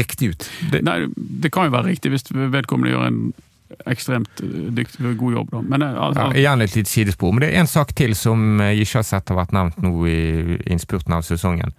[0.00, 0.48] riktig ut.
[0.80, 0.96] Nei,
[1.44, 3.20] det kan jo være riktig hvis vedkommende gjør en
[3.86, 5.50] ekstremt eh, dyktig, god jobb.
[5.52, 5.60] Da.
[5.62, 8.62] Men eh, altså, ja, Igjen et litt sidespor, men det er en sak til som
[8.64, 10.16] jeg ikke har sett har vært nevnt nå i
[10.72, 11.76] innspurten av sesongen.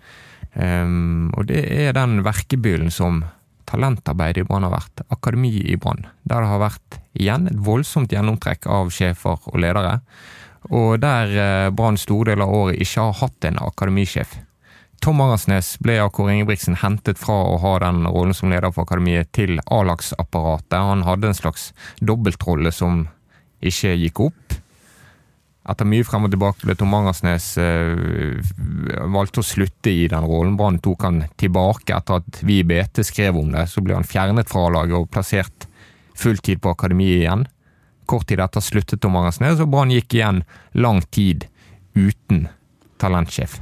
[0.60, 3.24] Ehm, og det er den verkebyllen som
[3.72, 5.04] talentarbeidet i Brann har vært.
[5.14, 6.06] Akademi i Brann.
[6.28, 10.00] Der det har vært igjen et voldsomt gjennomtrekk av sjefer og ledere.
[10.70, 14.40] Og der eh, Brann store deler av året ikke har hatt en akademisjef.
[15.02, 18.86] Tom Angersnes ble av Kåre Ingebrigtsen hentet fra å ha den rollen som leder for
[18.86, 20.78] akademiet til A-lagsapparatet.
[20.78, 21.72] Han hadde en slags
[22.06, 23.08] dobbeltrolle som
[23.66, 24.60] ikke gikk opp.
[25.70, 28.40] Etter mye frem og tilbake ble Tom Angersnes eh,
[29.14, 30.56] valgte å slutte i den rollen.
[30.58, 33.68] Brann tok han tilbake etter at vi i BT skrev om det.
[33.70, 35.68] Så ble han fjernet fra laget og plassert
[36.18, 37.46] fulltid på akademiet igjen.
[38.10, 40.42] Kort tid etter sluttet Tom Angersnes, og Brann gikk igjen
[40.74, 41.46] lang tid
[41.94, 42.48] uten
[43.02, 43.60] talentsjef.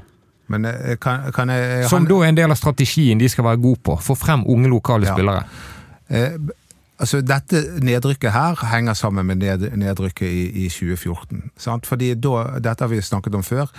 [0.50, 3.62] Men eh, kan, kan jeg Som da er en del av strategien de skal være
[3.62, 4.00] gode på.
[4.02, 5.14] Få frem unge lokale Ja.
[5.20, 5.44] spillere.
[7.00, 11.50] Altså Dette nedrykket her henger sammen med ned, nedrykket i, i 2014.
[11.58, 11.88] Sant?
[11.88, 13.72] Fordi da, Dette har vi snakket om før.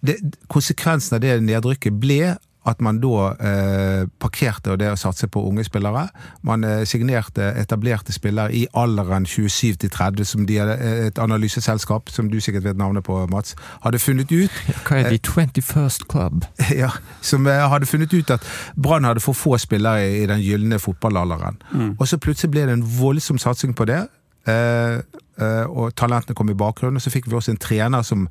[0.00, 0.16] Det,
[0.48, 2.36] konsekvensen av det nedrykket ble
[2.68, 6.06] at man da eh, parkerte det å satse på unge spillere.
[6.46, 12.12] Man eh, signerte etablerte spillere i alderen 27 til 30, som de eh, et analyseselskap,
[12.12, 14.60] som du sikkert vet navnet på, Mats, hadde funnet ut.
[14.84, 16.44] Hva er de 21st Club?
[16.78, 16.90] Ja,
[17.24, 18.44] som eh, hadde funnet ut at
[18.76, 21.58] Brann hadde for få spillere i, i den gylne fotballalderen.
[21.98, 24.02] Og så plutselig ble det en voldsom satsing på det,
[24.48, 24.98] eh,
[25.40, 26.98] eh, og talentene kom i bakgrunnen.
[26.98, 28.28] Og så fikk vi også en trener som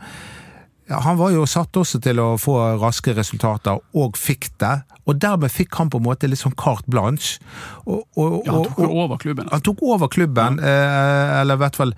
[0.87, 4.75] ja, Han var jo satt også til å få raske resultater, og fikk det.
[5.07, 7.41] Og dermed fikk han på en måte litt sånn carte blanche.
[7.85, 9.51] Og, og, ja, han tok jo og, over klubben.
[9.51, 11.93] han tok over klubben, eh, eller i hvert fall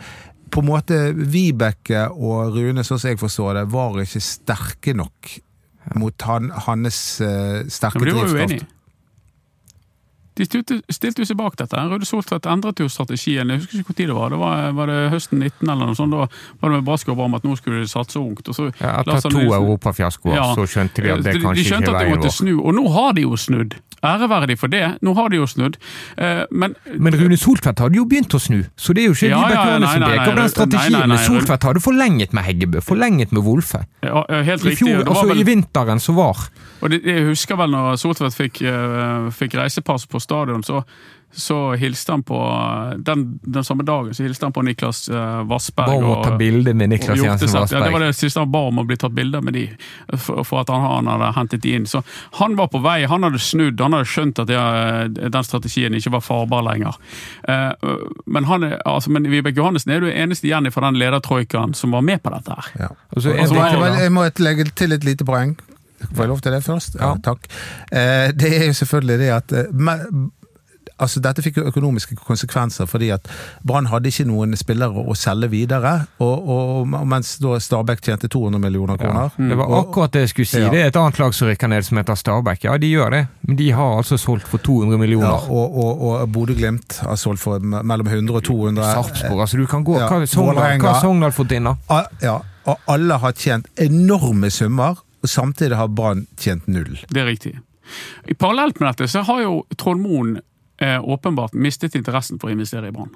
[0.49, 5.35] på en måte Vibeke og Rune, sånn som jeg forstår det, var ikke sterke nok
[5.97, 8.65] mot han, hans eh, sterke drivkraft.
[10.39, 11.75] De stilte, jo seg bak dette.
[11.91, 13.49] Røde Soltvedt endret jo strategien.
[13.51, 14.29] Jeg husker ikke tid det var.
[14.31, 16.15] Det var, var det høsten 19 eller noe sånt?
[16.15, 16.27] Da
[16.61, 18.47] var det med Braskov om at nå skulle de satse ungt.
[18.47, 20.47] Og så Ja, Etter to europafiaskoer Ja.
[20.55, 22.31] så skjønte de at det De- kanskje de skjønte ikke er at de veien måtte
[22.31, 22.37] vår.
[22.39, 23.75] snu, og nå har de jo snudd.
[24.01, 25.01] Ære være de for det.
[25.03, 25.75] Nå har de jo snudd.
[26.17, 29.27] Eh, Men, Men Rune Soltvedt hadde jo begynt å snu, så det er jo ikke
[29.29, 30.91] Ja, Vibeke ja, Johannessen nei, nei, av nei, den strategien.
[30.93, 33.83] nei, nei, nei, Soltvedt hadde forlenget med Heggebø, forlenget med Wolfe.
[34.01, 34.77] ja, helt I riktig.
[34.87, 36.37] fjor, og det altså vel- i vinteren som var.
[36.81, 40.83] Og det, jeg husker vel når Soltvedt fikk, eh, fikk reisepass på stadion, så,
[41.31, 42.37] så hilste han på
[43.05, 45.49] den, den samme dagen så hilste han på Niklas Vassberg.
[45.49, 45.89] Vassberg.
[46.01, 48.63] Bare å ta bilde med Niklas Jensen Jensen Ja, det var det siste han ba
[48.69, 49.65] om å bli tatt bilde med de,
[50.15, 51.87] for, for at han, han hadde hentet de inn.
[51.89, 52.01] Så
[52.39, 56.13] han var på vei, han hadde snudd, han hadde skjønt at det, den strategien ikke
[56.17, 56.97] var farbar lenger.
[57.49, 57.89] Eh,
[58.25, 62.05] men, han altså, men Vibeke Johannessen er jo eneste igjen fra den ledertroikaen som var
[62.05, 62.71] med på dette her.
[62.85, 62.93] Ja.
[63.13, 64.05] Altså, jeg, Men da.
[64.05, 65.57] jeg må legge til et lite poeng.
[66.07, 66.95] Får jeg lov til det først?
[66.99, 67.15] Ja, Ja.
[67.23, 67.47] takk.
[67.91, 69.65] Eh, det er jo selvfølgelig det at eh,
[70.99, 73.23] Altså, dette fikk jo økonomiske konsekvenser, fordi at
[73.63, 75.93] Brann hadde ikke noen spillere å selge videre.
[76.19, 79.49] Og, og, mens da Stabæk tjente 200 millioner Ja, kroner.
[79.49, 80.59] det var akkurat det jeg skulle si.
[80.59, 80.69] Ja.
[80.73, 82.65] Det er et annet lag som rykker ned som heter Stabæk.
[82.67, 85.47] Ja, de gjør det, men de har altså solgt for 200 Ja, millioner.
[85.49, 88.83] og, og, og Bodø-Glimt har solgt for mellom 100 og 200.
[88.91, 92.03] Sarpsborg, altså du kan gå Ja, Hva har Sogndal fått inn, da?
[92.19, 96.99] Ja, og alle har tjent enorme summer, og samtidig har Brann tjent null.
[97.09, 97.55] Det er riktig.
[98.29, 100.37] I Parallelt med dette så har jo Trond Moen
[100.81, 103.11] eh, åpenbart mistet interessen for å investere i Brann.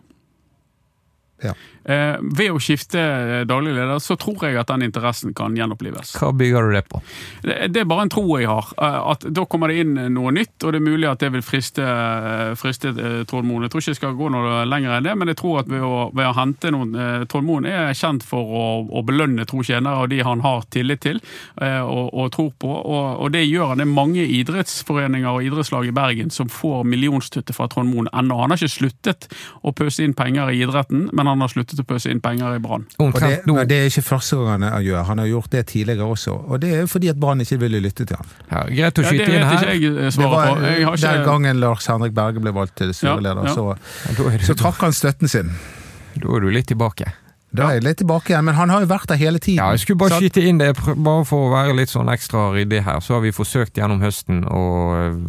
[1.43, 1.53] Ja.
[1.83, 6.13] Eh, ved å skifte eh, daglig leder så tror jeg at den interessen kan gjenopplives.
[6.15, 7.01] Hva bygger du det på?
[7.43, 8.69] Det, det er bare en tro jeg har.
[8.79, 11.43] eh, At Da kommer det inn noe nytt, og det er mulig at det vil
[11.43, 13.65] friste, eh, friste eh, Trond Moen.
[13.67, 15.83] Jeg tror ikke jeg skal gå noe lenger enn det, men jeg tror at ved
[15.83, 19.59] å, ved å hente noen eh, Trond Moen er kjent for å, å belønne tro
[19.67, 21.19] tjenere og de han har tillit til
[21.59, 22.71] eh, og, og tror på.
[22.71, 23.83] Og, og det gjør han.
[23.83, 28.39] Det er mange idrettsforeninger og idrettslag i Bergen som får millionstøtte fra Trond Moen ennå.
[28.39, 29.27] Han har ikke sluttet
[29.67, 32.59] å pøse inn penger i idretten, men han har sluttet å pøse inn penger i
[32.63, 32.85] Brann.
[32.99, 36.35] Det, det er ikke første gang han gjør, han har gjort det tidligere også.
[36.47, 38.29] Og det er fordi at Brann ikke ville lytte til ham.
[38.51, 39.57] ja, Greit å Ja, det skyte vet inn her.
[39.57, 40.61] ikke jeg eh, Det svaret var på.
[40.67, 43.53] Jeg har Den gangen Lars Henrik Berge ble valgt til styreleder, Ja, ja.
[43.53, 45.51] Så, Ja, så trakk han støtten sin.
[46.15, 47.13] da er du litt tilbake.
[47.53, 49.59] Da er jeg litt tilbake igjen, men han har jo vært der hele tiden.
[49.61, 50.21] Ja, jeg skulle bare så...
[50.23, 52.97] skyte inn det, bare for å være litt sånn ekstra ryddig her.
[53.05, 54.63] Så har vi forsøkt gjennom høsten å
[54.97, 55.19] øh,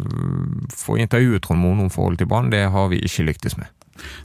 [0.73, 2.49] få intervjuet Trond Mono om forholdet til Brann.
[2.49, 3.69] Det har vi ikke lyktes med.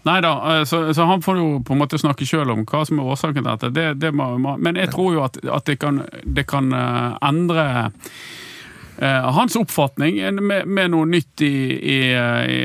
[0.08, 2.84] Nei da, eh, så, så han får jo på en måte snakke sjøl om hva
[2.88, 3.72] som er årsaken til dette.
[3.76, 7.66] Det, det må, men jeg tror jo at, at det kan, det kan eh, endre
[9.00, 12.60] eh, hans oppfatning med, med noe nytt i, i, i,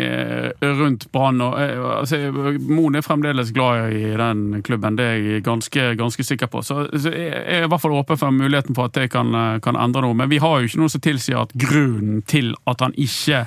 [0.81, 1.41] rundt Brann.
[1.41, 2.19] eh, Altså,
[2.67, 6.63] Moen er fremdeles glad i den klubben, det er jeg ganske, ganske sikker på.
[6.65, 9.59] Så, så jeg er i hvert fall åpen for muligheten for at det kan, eh,
[9.63, 10.17] kan endre noe.
[10.17, 13.45] Men vi har jo ikke noe som tilsier at grunnen til at han ikke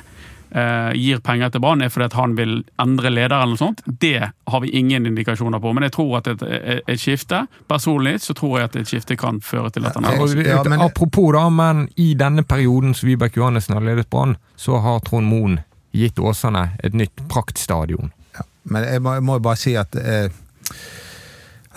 [0.51, 3.83] eh, gir penger til Brann er fordi at han vil endre leder eller noe sånt.
[4.01, 5.73] Det har vi ingen indikasjoner på.
[5.77, 9.17] Men jeg tror at et, et, et skifte, personlig så tror jeg at et skifte
[9.21, 12.95] kan føre til at han er endrer Ja, men- apropos da, men i denne perioden
[12.95, 15.61] som Vibeke Johannessen har ledet Brann, så har Trond Moen
[15.93, 18.13] gitt Åsane et nytt praktstadion.
[18.37, 20.29] Ja, men jeg må, jeg må bare si at eh,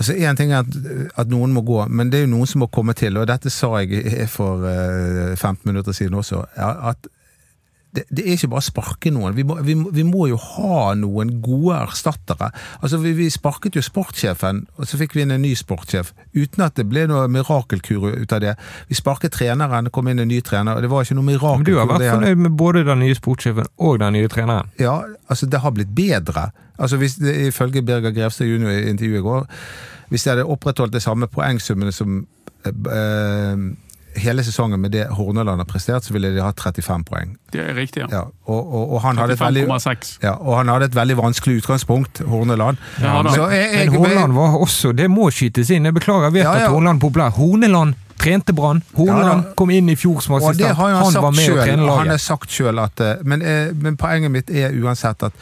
[0.02, 0.76] Altså Én ting er at,
[1.22, 3.20] at noen må gå, men det er jo noen som må komme til.
[3.22, 6.40] Og dette sa jeg for eh, 15 minutter siden også.
[6.58, 7.06] At
[7.92, 9.36] det, det er ikke bare å sparke noen.
[9.36, 12.52] Vi må, vi, vi må jo ha noen gode erstattere.
[12.80, 16.14] Altså Vi, vi sparket jo sportssjefen, og så fikk vi inn en ny sportssjef.
[16.38, 18.56] Uten at det ble noe mirakelkur ut av det.
[18.88, 21.68] Vi sparket treneren, det kom inn en ny trener, og det var ikke noe Men
[21.68, 24.72] du har vært fornøyd med både den nye sportssjefen og den nye treneren?
[24.80, 26.50] ja, altså det har blitt bedre.
[26.82, 28.70] Altså hvis det, Ifølge Birger Grevstad jr.
[28.72, 29.46] i intervjuet i går,
[30.10, 32.22] hvis de hadde opprettholdt de samme poengsummene som
[32.66, 33.68] eh,
[34.16, 37.36] hele sesongen med det Horneland har prestert, så ville de hatt 35 poeng.
[37.54, 38.08] Det er riktig, ja.
[38.12, 40.14] Ja, og, og, og, han hadde et veldig, 35,6.
[40.24, 42.78] ja, og han hadde et veldig vanskelig utgangspunkt, Horneland.
[43.02, 43.22] Ja.
[43.34, 45.86] Så jeg, jeg, Men Horneland var også Det må skytes inn.
[45.86, 46.66] Jeg beklager, jeg vet Ja, ja.
[46.66, 47.30] at Horneland er populær.
[47.38, 48.84] Horneland trente Brann.
[48.94, 50.76] Horneland Ja, kom inn i fjor som assistent.
[50.78, 52.00] har han, Han, var med å trene laget.
[52.04, 55.34] Han har sagt sjøl at eh, men, eh, men poenget mitt er uansett at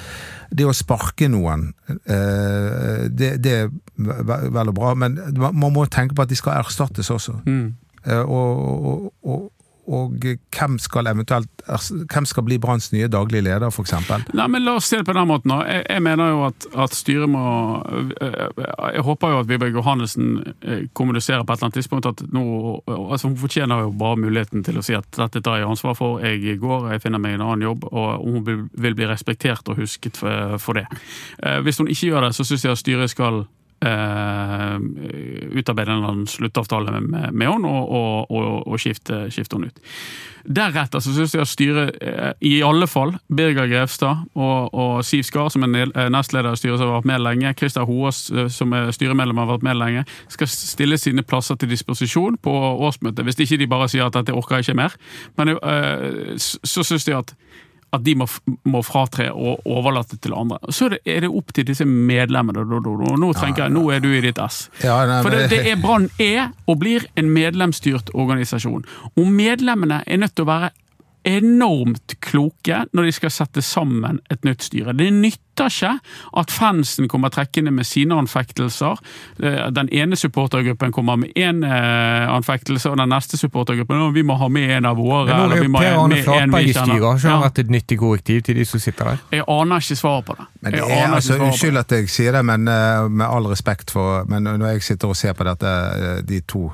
[0.50, 5.74] det å sparke noen, eh, det, det er ve- vel og bra, men man man
[5.76, 7.36] må tenke på at de skal erstattes også.
[7.46, 7.76] Mm.
[8.06, 9.52] Eh, Og, og,
[9.90, 10.14] og,
[10.54, 11.64] hvem skal eventuelt
[12.14, 13.94] Hvem skal bli Branns nye daglige leder, f.eks.?
[14.38, 15.50] Nei, men La oss se det på den måten.
[15.66, 17.42] Jeg, jeg mener jo at, at styret må
[17.90, 18.62] øh,
[18.94, 22.44] Jeg håper jo at Vibeke Johannessen øh, kommuniserer på et eller annet tidspunkt at nå
[22.86, 26.22] altså Hun fortjener jo bare muligheten til å si at dette tar jeg ansvar for.
[26.22, 30.22] Jeg går, jeg finner meg en annen jobb, og hun vil, bli respektert og husket
[30.22, 30.86] for, for det.
[31.42, 33.48] Eh, Hvis hun ikke gjør det, så syns jeg at styret skal
[33.82, 34.76] eh,
[35.60, 39.58] utarbeide en eller annen sluttavtale med, med, med henne og, og, og, og skifte, skifte
[39.58, 39.80] henne ut.
[40.50, 45.52] Deretter så syns jeg at styret, eh, i alle fall Birger Grevstad og, Siv Skar,
[45.54, 48.92] som er eh, nestleder i styret som har vært med lenge, Christer Hoas, som er
[48.96, 52.56] styremedlem har vært med lenge, skal stille sine plasser til disposisjon på
[52.90, 53.26] årsmøtet.
[53.28, 54.96] Hvis ikke de bare sier at dette orker jeg ikke mer.
[55.40, 55.56] Men
[56.40, 57.34] så, så syns jeg at
[57.96, 58.28] at de må,
[58.70, 60.60] må fratre og overlate til andre.
[60.70, 62.66] Så er det, er det opp til disse medlemmene.
[62.66, 64.68] Nå tenker jeg, nå er du i ditt ess.
[64.82, 68.86] For det, det er Brann er og blir en medlemsstyrt organisasjon.
[69.16, 70.72] Og medlemmene er nødt til å være
[71.28, 74.94] enormt kloke når de skal sette sammen et nytt styre.
[74.98, 75.92] Det nytter ikke
[76.40, 79.00] at fansen kommer trekkende med sine anfektelser.
[79.44, 81.66] Eh, Den ene supportergruppen kommer med én
[82.30, 85.26] anfektelse, og den neste supportergruppen vi må ha med en av våre.
[85.28, 86.74] Men nå eller er vi jo må Per ha Arne med en Flatberg vi i
[86.74, 86.94] kjenner».
[86.94, 87.08] styret.
[87.10, 89.24] Har ikke han vært et nyttig korrektiv til de som sitter der?
[89.32, 90.46] Jeg aner ikke svaret på det.
[90.62, 94.24] Men det er, altså, unnskyld at jeg sier det, men eh, med all respekt for
[94.30, 96.70] Men når jeg sitter og ser på dette, eh, de to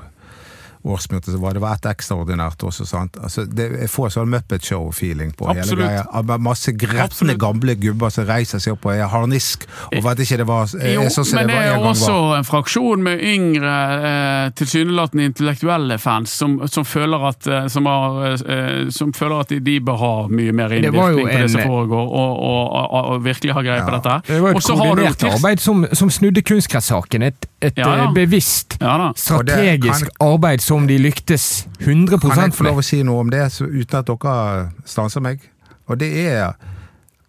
[0.86, 3.16] årsmøtene som var, det var et ekstraordinært også, sant.
[3.22, 6.04] Altså, det, jeg får sånn Muppet Show-feeling på hele greia.
[6.46, 10.46] Masse gretne gamle gubber som reiser seg opp og er harnisk over at ikke det
[10.48, 13.02] var eh, Jo, sånn som men det det var er en gang også en fraksjon
[13.06, 13.74] med yngre,
[14.10, 19.54] eh, tilsynelatende intellektuelle fans, som, som, føler at, eh, som, har, eh, som føler at
[19.54, 23.10] de, de bør ha mye mer Det innvirkning på det som foregår, og, og, og,
[23.16, 24.16] og virkelig ha greie på dette.
[24.28, 27.22] Det var Og et så har du koordinert arbeid som, som snudde kunstgressaken.
[27.30, 28.04] Et, et Ja, ja.
[28.10, 29.08] eh, bevisst, Ja da.
[29.16, 33.30] strategisk kan- arbeid som de lyktes 100 Kan jeg få lov å si noe om
[33.32, 35.40] det uten at dere stanser meg?
[35.88, 36.52] Og det er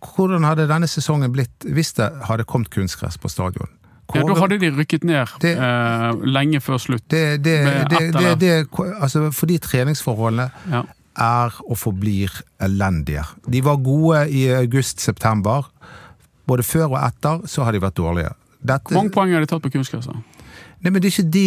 [0.04, 3.72] Hvordan hadde denne sesongen blitt hvis det hadde kommet kunstgress på stadion?
[4.16, 7.08] Ja, da hadde de rykket ned Det- eh, lenge før slutt.
[7.10, 8.68] det, det, Med det, det, det,
[9.02, 10.84] altså Fordi treningsforholdene Ja.
[11.18, 12.30] er og forblir
[12.62, 13.24] elendige.
[13.50, 15.66] De var gode i august-september.
[16.48, 18.32] Både før og etter så har de vært dårlige.
[18.62, 20.16] Dette, Hvor mange poeng har de tatt på kunstgresset?
[20.82, 21.46] Nei, men det er ikke det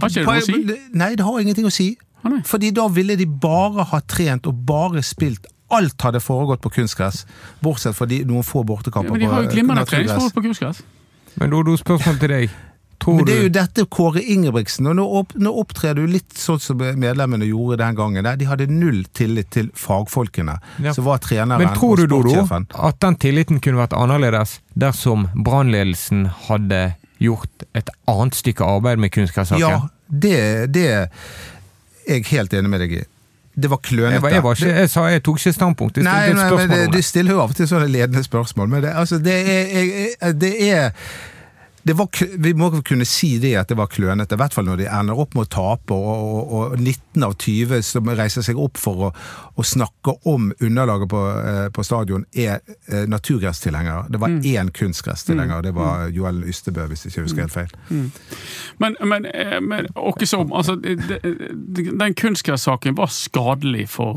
[0.00, 0.80] Har ikke det noe å si?
[0.94, 1.88] Nei, det har ingenting å si.
[2.24, 2.40] Ah, nei.
[2.46, 5.46] Fordi da ville de bare ha trent og bare spilt.
[5.70, 7.26] Alt hadde foregått på kunstgress,
[7.62, 10.08] bortsett fra de, noen få Ja, bortekamper men de har jo glimrende naturgress.
[10.08, 10.82] treningsforhold på kunstgress.
[11.38, 12.50] Men Dodo, spørsmål til deg.
[12.98, 16.32] Tror Men det er jo dette Kåre Ingebrigtsen, og nå, opp, nå opptrer du litt
[16.34, 18.24] sånn som medlemmene gjorde den gangen.
[18.26, 18.34] Der.
[18.40, 20.92] De hadde null tillit til fagfolkene, Ja.
[20.96, 22.66] som var treneren Men tror du, og Dodo, sportssjefen.
[22.74, 29.10] at den tilliten kunne vært annerledes dersom brannledelsen hadde gjort et annet stykke arbeid med
[29.14, 29.62] kunstgressaken?
[29.62, 31.06] Ja, det, det er
[32.08, 33.04] jeg helt enig med deg i.
[33.58, 34.30] Det var klønete.
[34.30, 35.96] Jeg, var, jeg, jeg sa jeg tok ikke standpunkt.
[35.98, 38.84] Jeg Nei, nei, men det, du stiller jo av og til sånne ledende spørsmål, men
[38.86, 40.92] det, altså, det er, jeg, jeg- det er
[41.96, 44.86] var, vi må kunne si det at det var klønete, i hvert fall når de
[44.92, 48.76] ender opp med å tape, og, og, og 19 av 20 som reiser seg opp
[48.78, 49.12] for å,
[49.58, 54.06] å snakke om underlaget på, eh, på stadion, er eh, naturgresstilhengere.
[54.10, 58.10] Det var én kunstgresstilhenger, det var Joel Ystebø, hvis jeg ikke husker helt feil.
[58.78, 64.14] Men, men, eh, men åkke som, altså, det- det- den kunstgressaken var skadelig for,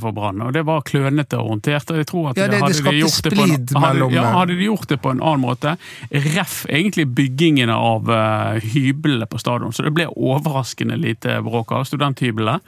[0.00, 0.42] for Brann.
[0.42, 1.90] og Det var klønete og håndtert.
[1.90, 4.12] og jeg tror at Ja, det- det hadde de skapte gjort det på en- hadde,
[4.14, 5.76] ja, hadde de gjort det på en annen måte,
[6.12, 11.86] ref egentlig byggingen av uh, hyblene på stadion, så det ble overraskende lite bråk av
[11.88, 12.58] studenthyblene.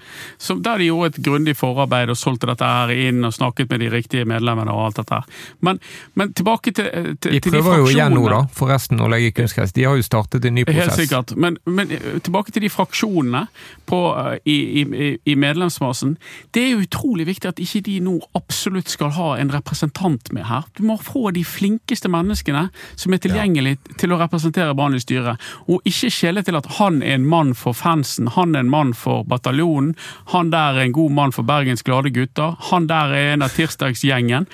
[0.51, 3.91] Der de gjorde et grundig forarbeid og solgte dette her inn og snakket med de
[3.93, 5.45] riktige medlemmene og alt dette her.
[5.67, 5.81] Men,
[6.19, 9.75] men tilbake til, til, De til prøver jo igjen nå, da, forresten, å legge kunstgress.
[9.77, 10.95] De har jo startet en ny prosess.
[10.95, 11.35] Helt sikkert.
[11.41, 13.45] Men, men eh, tilbake til de fraksjonene
[13.91, 16.17] på, eh, i, i, i medlemsmassen.
[16.55, 20.67] Det er utrolig viktig at ikke de nå absolutt skal ha en representant med her.
[20.79, 25.39] Du må få de flinkeste menneskene som er tilgjengelige til å representere Brann i styret.
[25.69, 28.95] Og ikke skjele til at han er en mann for fansen, han er en mann
[28.95, 29.95] for bataljonen,
[30.33, 33.51] han der er en god mann for Bergens glade gutter, han der er en av
[33.51, 34.47] tirsdagsgjengen.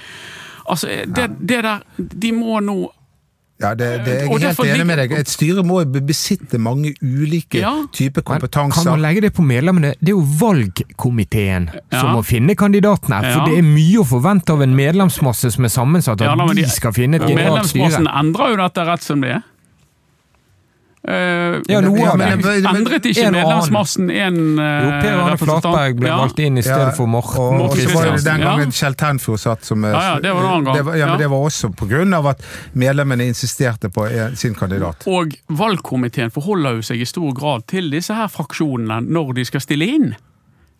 [0.69, 2.93] Altså, det, det der De må nå
[3.61, 5.12] Ja, det, det er jeg helt enig med deg.
[5.17, 7.71] Et styre må jo besitte mange ulike Ja.
[7.95, 8.83] typer kompetanser.
[8.83, 9.95] Kan man legge det på medlemmene?
[9.97, 12.01] Det er jo valgkomiteen Ja.
[12.01, 13.23] som må finne kandidatene.
[13.33, 13.45] For Ja.
[13.47, 16.69] det er mye å forvente av en medlemsmasse som er sammensatt, at Ja, de de-
[16.69, 17.89] skal finne et genialt styre.
[17.89, 19.43] Medlemsmassen endrer jo dette rett som det er.
[21.07, 22.64] Eh, Ja, noe Ja, av men- det.
[22.66, 25.37] Endret ikke en medlemsmassen en uh, Jo, Per Arne?
[25.38, 26.16] Flatberg ble Ja.
[26.19, 27.38] valgt inn i stedet Ja, for Morten.
[27.38, 30.01] Og, og Morten så var det Kristiansen, den gangen Kjell Tenfjord satt som eh, Ja,
[30.14, 30.75] ja, det var en annen gang.
[30.75, 31.07] Det var, ja, Ja.
[31.12, 32.42] men det var også på grunn av at
[32.75, 35.07] medlemmene insisterte på sin kandidat.
[35.07, 39.61] Og valgkomiteen forholder jo seg i stor grad til disse her fraksjonene når de skal
[39.61, 40.16] stille inn.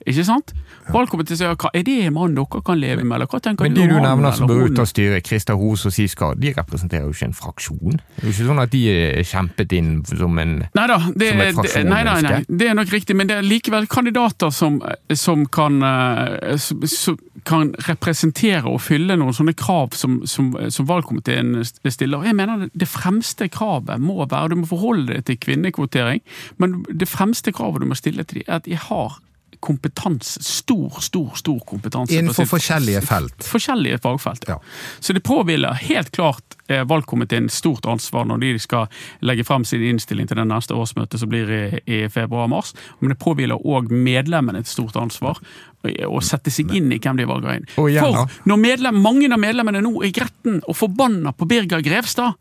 [0.07, 0.53] Ikke sant?
[0.95, 3.75] Valgkomiteen sier hva er det en mann dere kan leve med, eller hva tenker Men
[3.75, 7.09] du de du nevner som bør ut av styret, Christer Hos og Siskar, de representerer
[7.09, 7.99] jo ikke en fraksjon.
[7.99, 11.43] Det er jo ikke sånn at de er kjempet inn som en Neida, det, Som
[11.43, 14.79] et fraksjon, nei, nei, nei, det er nok riktig, men det er likevel kandidater som,
[15.11, 21.61] som kan, eh, som kan representere og fylle noen sånne krav som, som, som valgkomiteen
[21.67, 22.27] stiller.
[22.27, 26.23] Jeg mener Det fremste kravet må være Du må forholde deg til kvinnekvotering,
[26.63, 29.21] men det fremste kravet du må stille til dem, er at de har
[29.67, 30.43] kompetanse.
[30.43, 32.15] Stor, stor, stor kompetanse.
[32.15, 33.45] Innenfor forskjellige felt.
[33.45, 34.47] Forskjellige fagfelt.
[34.49, 34.61] Ja.
[35.01, 38.87] Så det påhviler helt klart eh, valgkomiteen stort ansvar når de skal
[39.27, 42.75] legge frem sin innstilling til det neste årsmøtet som blir i, i februar-mars.
[43.01, 45.43] Men det påhviler òg medlemmene et stort ansvar
[45.85, 47.71] eh, å sette seg inn i hvem de valger inn.
[47.83, 48.07] Og igjen.
[48.07, 52.39] For når medlem, mange av medlemmene nå er gretten og forbanna på Birger Grevstad,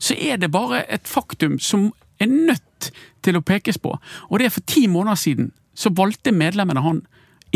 [0.00, 1.90] så er det bare et faktum som
[2.20, 2.90] er nødt
[3.24, 3.92] til å pekes på.
[4.28, 5.50] Og det er for ti måneder siden
[5.80, 7.00] så valgte medlemmene han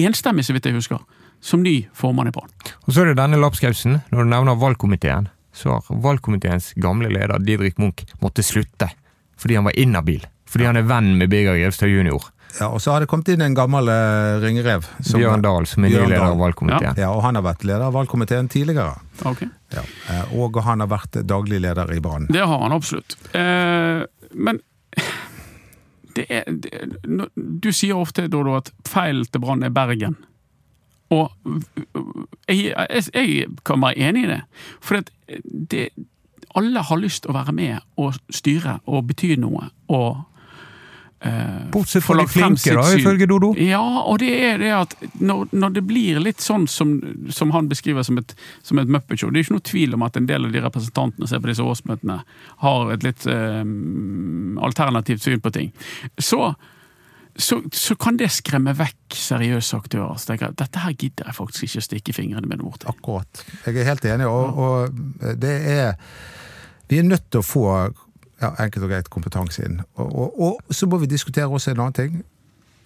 [0.01, 1.03] enstemmig, så vidt jeg husker,
[1.45, 2.49] som ny formann i Brann.
[2.87, 3.99] Og så er det denne lapskausen.
[4.11, 8.89] Når du nevner valgkomiteen, så har valgkomiteens gamle leder Didrik Munch måttet slutte
[9.39, 10.23] fordi han var inhabil.
[10.49, 12.23] Fordi han er venn med Birger Grevstad jr.
[12.61, 14.85] Ja, og så har det kommet inn en gammel uh, ringrev.
[15.03, 16.95] som- Bjørn Dahl, som er ny leder av valgkomiteen.
[17.03, 18.95] Ja, og han har vært leder av valgkomiteen tidligere.
[19.27, 19.43] Ok.
[19.75, 19.83] Ja.
[20.15, 22.29] eh, Og han har vært daglig leder i Brann.
[22.31, 23.17] Det har han absolutt.
[23.35, 24.05] Eh,
[24.39, 24.61] men
[26.17, 26.89] det er det,
[27.35, 30.17] Du sier ofte Dodo, at feil til Brann er Bergen.
[31.13, 31.31] Og
[32.49, 32.73] jeg,
[33.15, 34.41] jeg, kan være enig i det.
[34.81, 35.03] For
[35.71, 35.89] det,
[36.55, 39.71] alle har lyst til å være med og styre og bety noe.
[39.89, 40.25] og
[41.73, 43.55] Bortsett få fra de flinke, da, ifølge Dodo.
[43.57, 46.99] Ja, og det er det at når, når det blir litt sånn som,
[47.33, 48.35] som han beskriver som et,
[48.67, 51.29] som et muppetshow Det er ikke noe tvil om at en del av de representantene
[51.31, 52.19] som er på disse årsmøtene,
[52.61, 53.65] har et litt eh,
[54.69, 55.73] alternativt syn på ting.
[56.21, 56.53] Så,
[57.37, 60.21] så, så kan det skremme vekk seriøse aktører.
[60.21, 62.93] Så tenker jeg, Dette her gidder jeg faktisk ikke å stikke fingrene mine til.
[62.93, 63.45] Akkurat.
[63.65, 65.95] Jeg er helt enig, og, og det er
[66.91, 67.69] Vi er nødt til å få
[68.43, 69.81] ja, enkelt og greit kompetanse inn.
[69.97, 72.23] Og, og, og så må vi diskutere også en annen ting.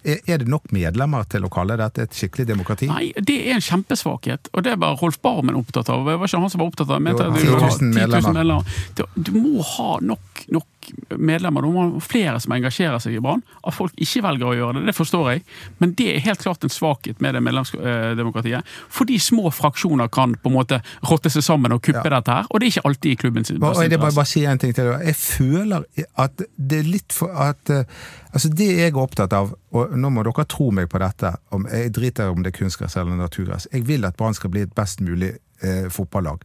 [0.07, 2.87] Er, er det nok medlemmer til å kalle dette et skikkelig demokrati?
[2.87, 6.05] Nei, det er en kjempesvakhet, og det var Rolf Barmen opptatt av.
[6.07, 6.99] Det var ikke han som var opptatt av det.
[6.99, 8.77] Jeg mente Jo, at du 10 000 medlemmer.
[9.15, 10.78] du må ha nok, nok
[11.17, 11.61] medlemmer.
[11.65, 13.41] Du må flere som engasjerer seg i Brann.
[13.63, 15.43] At folk ikke velger å gjøre det, det forstår jeg.
[15.81, 18.65] Men det er helt klart en svakhet med det medlemsdemokratiet.
[18.89, 22.15] Fordi små fraksjoner kan på en måte rotte seg sammen og kuppe Ja.
[22.19, 22.45] dette her.
[22.49, 23.89] Og det er ikke alltid i klubbens interesse.
[23.99, 24.85] bare, bare si en ting til.
[25.05, 25.83] Jeg føler
[26.17, 27.83] at det er litt for at eh,
[28.31, 31.63] Altså Det jeg er opptatt av, og nå må dere tro meg på dette om
[31.65, 33.67] Jeg driter om det er kunstgress eller naturgress.
[33.73, 35.31] Jeg vil at Brann skal bli et best mulig
[35.63, 36.43] eh, fotballag.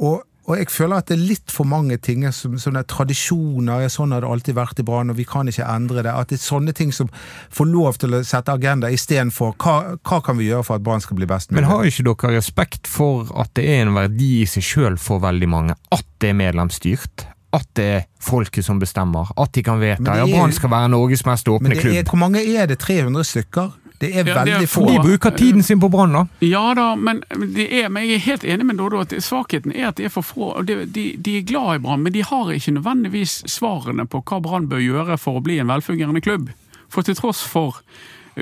[0.00, 3.82] Og, og jeg føler at det er litt for mange ting som sånne tradisjoner.
[3.84, 6.10] ja, Sånn har det alltid vært i Brann, og vi kan ikke endre det.
[6.12, 7.10] At det er sånne ting som
[7.54, 11.00] får lov til å sette agenda istedenfor hva, hva kan vi gjøre for at Brann
[11.04, 11.60] skal bli best mulig?
[11.62, 15.22] Men har ikke dere respekt for at det er en verdi i seg sjøl for
[15.22, 15.76] veldig mange?
[15.94, 17.26] At det er medlemsstyrt?
[17.52, 19.30] At det er folket som bestemmer?
[19.36, 22.08] At de kan vedta ja, er- Brann skal være Norges mest Men åpne er, klubb?
[22.12, 22.78] hvor mange er det?
[22.78, 23.72] 300 stykker?
[24.00, 24.86] Det er Ja, det er veldig få.
[24.88, 26.22] De bruker tiden sin på Brann, da.
[26.40, 27.20] Ja da, men,
[27.54, 30.14] det er, men jeg er helt enig med Dodo at svakheten er at det er
[30.14, 30.62] for få.
[30.64, 34.40] De, De, de er glad i Brann, men de har ikke nødvendigvis svarene på hva
[34.40, 36.48] Brann bør gjøre for å bli en velfungerende klubb.
[36.88, 37.82] For til tross for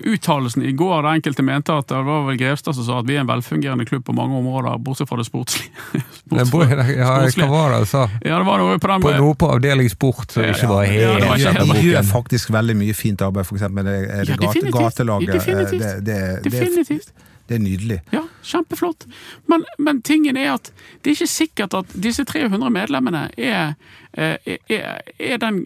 [0.05, 3.17] uttalelsen i går der enkelte mente at det var vel Grevstad som sa at vi
[3.17, 5.71] er en velfungerende klubb på mange områder, bortsett fra det sportslige.
[6.29, 6.45] Bra-
[6.99, 8.03] Ja, hva var det jeg sa?
[8.25, 11.15] Ja, det var noe på den På noe på avdeling sport som ikke var Ja,
[11.17, 13.97] det var helt ikke helt- De gjør faktisk veldig mye fint arbeid, for eksempel det,
[14.09, 14.75] det Ja, definitivt.
[14.77, 15.29] gatelaget.
[15.29, 15.81] eh, Definitivt.
[15.81, 17.13] Det, det, det, Definitivt.
[17.49, 18.01] Det er nydelig.
[18.13, 19.07] Ja, kjempeflott.
[19.49, 20.73] Men, men tingen er at
[21.03, 23.75] det er ikke sikkert at disse 300 medlemmene er,
[24.13, 24.37] eh,
[24.69, 25.65] er, er den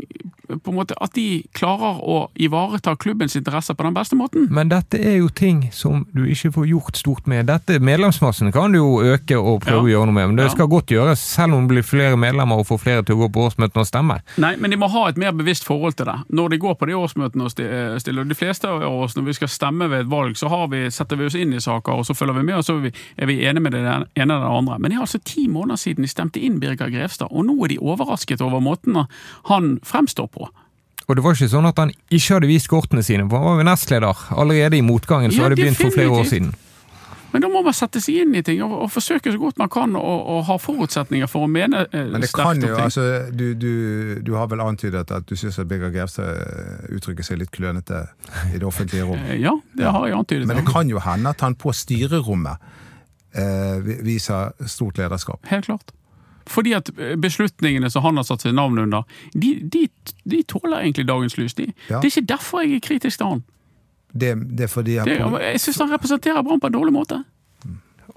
[0.52, 4.50] på en måte At de klarer å ivareta klubbens interesser på den beste måten.
[4.52, 7.46] Men dette er jo ting som du ikke får gjort stort med.
[7.48, 9.86] Dette Medlemsmassen kan du jo øke og prøve Ja.
[9.86, 10.50] å gjøre noe med, men det Ja.
[10.52, 13.32] skal godt gjøres, selv om det blir flere medlemmer og får flere til å gå
[13.32, 14.18] på årsmøtene og stemme.
[14.36, 16.18] Nei, men de må ha et mer bevisst forhold til det.
[16.30, 19.32] Når de går på de årsmøtene og sti- stiller De fleste av oss, når vi
[19.32, 22.08] skal stemme ved et valg, så har vi, setter vi oss inn i saker, og
[22.08, 24.78] så følger vi med, og så er vi, enige med det ene eller det andre.
[24.78, 27.74] Men det er altså ti måneder siden de stemte inn Birger Grevstad, og nå er
[27.74, 28.98] de overrasket over måten
[29.50, 30.48] han fremstår på.
[31.08, 33.62] Og det var ikke sånn at han ikke hadde vist kortene sine, for han var
[33.62, 34.26] jo nestleder.
[34.38, 36.52] Allerede i motgangen så Ja, hadde det begynt for flere år siden.
[37.32, 39.70] Men da må man sette seg inn i ting og, og forsøke så godt man
[39.72, 42.84] kan å, ha forutsetninger for å mene eh, Men det kan jo, ting.
[42.84, 43.70] altså, du, du,
[44.24, 48.04] du har vel antydet at du syns Birger Grevstad eh, uttrykker seg litt klønete
[48.52, 49.18] i det offentlige rom.
[49.32, 50.46] Eh, Ja, det har jeg antydet.
[50.50, 52.60] Men det kan jo hende at han på styrerommet
[53.34, 55.40] eh, viser stort lederskap.
[55.50, 55.92] Helt klart.
[56.50, 59.86] Fordi at eh, beslutningene som han har satt sitt navn under, de, de,
[60.28, 61.54] de tåler egentlig dagens lys.
[61.54, 61.68] De.
[61.88, 62.00] Ja.
[62.02, 63.44] Det er ikke derfor jeg er kritisk til han.
[64.12, 66.94] Det, det er fordi han Det, på, jeg syns han representerer Brann på en dårlig
[66.94, 67.22] måte.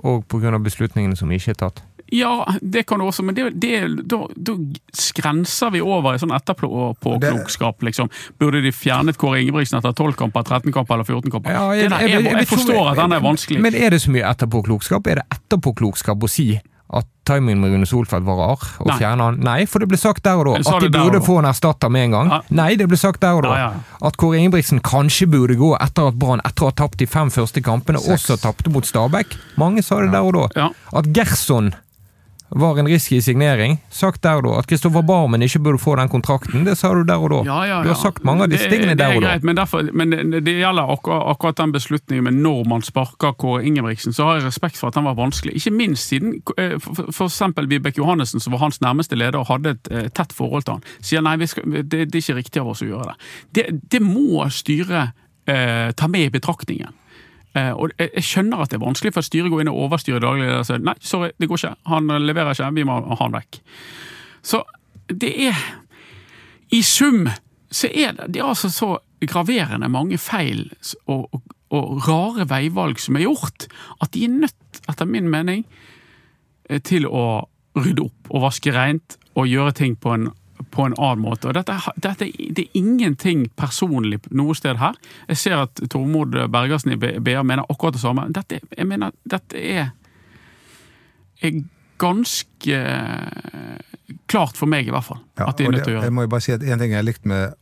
[0.04, 0.58] Og pga.
[0.60, 1.84] beslutningene som ikke er tatt.
[2.14, 4.54] Ja, det kan du også, men det, det, da, da
[4.94, 8.12] skrenser vi over i sånn etterpåklokskap, liksom.
[8.38, 11.56] Burde de fjernet Kåre Ingebrigtsen etter 12 kamper, 13 kamper eller 14 kamper?
[11.56, 13.64] Ja, jeg, jeg, jeg, jeg, forstår at den er vanskelig.
[13.66, 15.10] Men er det så mye etterpåklokskap?
[15.10, 16.52] Er det etterpåklokskap å si
[16.94, 18.98] at timingen med Rune Solfeldt var rar, og Nei.
[19.02, 19.40] han?
[19.42, 22.10] Nei, for det ble sagt der og da at de burde få en erstatter med
[22.10, 22.34] en gang.
[22.36, 22.42] Ja.
[22.62, 23.56] Nei, det ble sagt der og da.
[23.58, 23.98] Ja, ja.
[24.06, 27.34] At Kåre Ingebrigtsen kanskje burde gå etter at Brann, etter å ha tapt de fem
[27.34, 28.30] første kampene, Seks.
[28.30, 29.34] også tapte mot Stabæk.
[29.58, 30.70] Mange sa det der og da.
[30.94, 31.74] At Gerson
[32.50, 33.78] var en risky signering.
[33.90, 34.60] Sagt der og da.
[34.60, 37.40] At Kristoffer Barmen ikke burde få den kontrakten, det sa du der og da.
[37.48, 39.32] Ja, ja, Du har sagt mange av disse tingene der er og da.
[39.34, 43.64] greit, Men, derfor, men det, gjelder akkurat, akkurat den beslutningen med når man sparker Kåre
[43.66, 45.56] Ingebrigtsen, så har jeg respekt for at den var vanskelig.
[45.56, 47.16] Ikke minst siden f.eks.
[47.18, 50.64] for eksempel Vibeke Johannessen, som var hans nærmeste leder og hadde et eh, tett forhold
[50.68, 53.18] til han, sier nei, skal, det, det er ikke riktig av oss å gjøre det.
[53.58, 55.16] Det, det må styret
[55.50, 56.94] eh, ta med i betraktningen.
[57.56, 60.24] Eh, og jeg, skjønner at det er vanskelig, for at styret går inn og overstyrer
[60.24, 63.36] daglig og sier nei, sorry, det går ikke, han leverer ikke, vi må ha han
[63.36, 63.60] vekk.
[64.46, 64.62] Så
[65.08, 65.66] det er
[66.76, 67.30] I sum
[67.76, 68.90] så er det, det er altså så
[69.26, 70.68] graverende mange feil
[71.12, 71.42] og, og,
[71.74, 73.68] og rare veivalg som er gjort,
[74.04, 75.66] at de er nødt, etter min mening,
[76.70, 77.46] eh, til å
[77.76, 80.30] rydde opp og vaske rent og gjøre ting på en,
[80.72, 81.50] på en annen måte.
[81.50, 84.96] Og dette, dette, det er ingenting personlig noe sted her.
[85.30, 88.28] Jeg ser at Tormod Bergersen i BA mener akkurat det samme.
[88.36, 89.92] Dette, jeg mener, dette er,
[91.44, 91.60] er
[92.02, 92.80] ganske
[94.32, 95.22] klart for meg, i hvert fall.
[95.40, 96.80] Ja, at de er nødt til å det- Jeg må jo bare si at En
[96.80, 97.54] ting jeg har likt med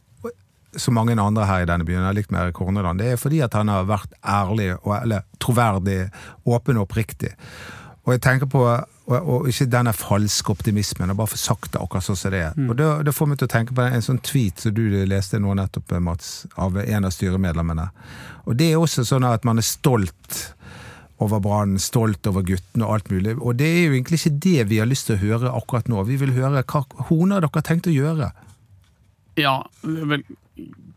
[0.75, 3.15] så mange andre her i denne byen, jeg har likt med Erik Horneland, det er
[3.17, 6.09] fordi at han har vært ærlig, eller troverdig,
[6.47, 7.29] åpen og oppriktig.
[8.05, 8.63] Og jeg tenker på,
[9.09, 12.43] og, og ikke denne falske optimismen, og bare få sagt det akkurat sånn som det
[12.47, 12.57] er.
[12.69, 15.55] Og det, får meg til å tenke på en sånn tweet som du leste nå
[15.59, 17.89] nettopp, Mats, av en av styremedlemmene.
[18.47, 20.39] Og det er også sånn at man er stolt
[21.23, 23.35] over Brann, stolt over guttene og alt mulig.
[23.39, 26.03] Og det er jo egentlig ikke det vi har lyst til å høre akkurat nå.
[26.07, 28.31] Vi vil høre hva Hone har dere tenkt å gjøre.
[29.39, 30.25] Ja, vel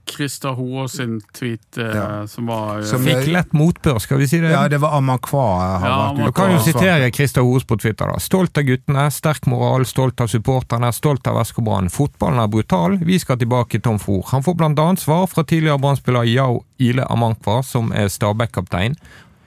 [0.06, 2.26] Christer Hoaas sin tweet eh, Ja.
[2.26, 4.50] som var eh, Som- Fikk lett motbør, skal vi si det?
[4.50, 5.78] Ja, det var Amakwa.
[5.78, 5.88] har
[6.18, 6.24] Ja.
[6.26, 8.06] Du kan jo sitere Christer Hoes på Twitter.
[8.06, 8.18] da.
[8.18, 11.88] Stolt av guttene, sterk moral, stolt av supporterne, stolt av SK Brann.
[11.90, 14.24] Fotballen er brutal, vi skal tilbake Tom Fòr.
[14.30, 18.96] Han får blant annet svar fra tidligere Brann-spiller Yao Ile Amankwa, som er Stabæk-kaptein.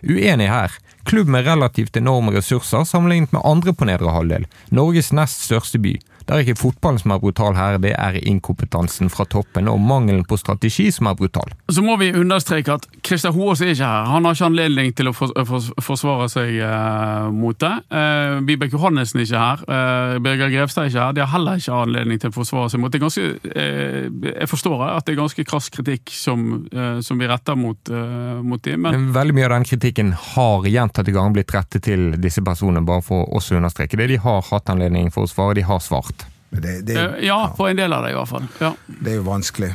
[0.03, 0.72] Uenig her.
[1.05, 4.45] Klubb med relativt enorme ressurser sammenlignet med andre på nedre halvdel.
[4.72, 5.97] Norges nest største by.
[6.30, 10.22] Det er ikke fotballen som er brutal her, det er inkompetansen fra toppen og mangelen
[10.30, 11.56] på strategi som er brutal.
[11.74, 14.06] Så må vi understreke at Christer Hoaas er ikke her.
[14.12, 17.72] Han har ikke anledning til å fors forsvare seg eh, mot det.
[17.90, 19.64] Eh, Vibeke Johannessen er ikke her.
[19.74, 21.18] Eh, Birger Grevstad er ikke her.
[21.18, 23.02] De har heller ikke anledning til å forsvare seg mot det.
[23.02, 27.58] Ganske, eh, jeg forstår at det er ganske krass kritikk som, eh, som vi retter
[27.58, 31.88] mot, eh, mot dem, men Veldig mye av den kritikken har gjentatte ganger blitt rettet
[31.90, 34.12] til disse personene, bare for å understreke det.
[34.14, 36.19] De har hatt anledning for å svare, de har svart.
[36.50, 38.47] Men Det, det, eh, ja, på en del av det i hvert fall.
[38.62, 38.74] Ja.
[38.88, 39.74] det er jo vanskelig.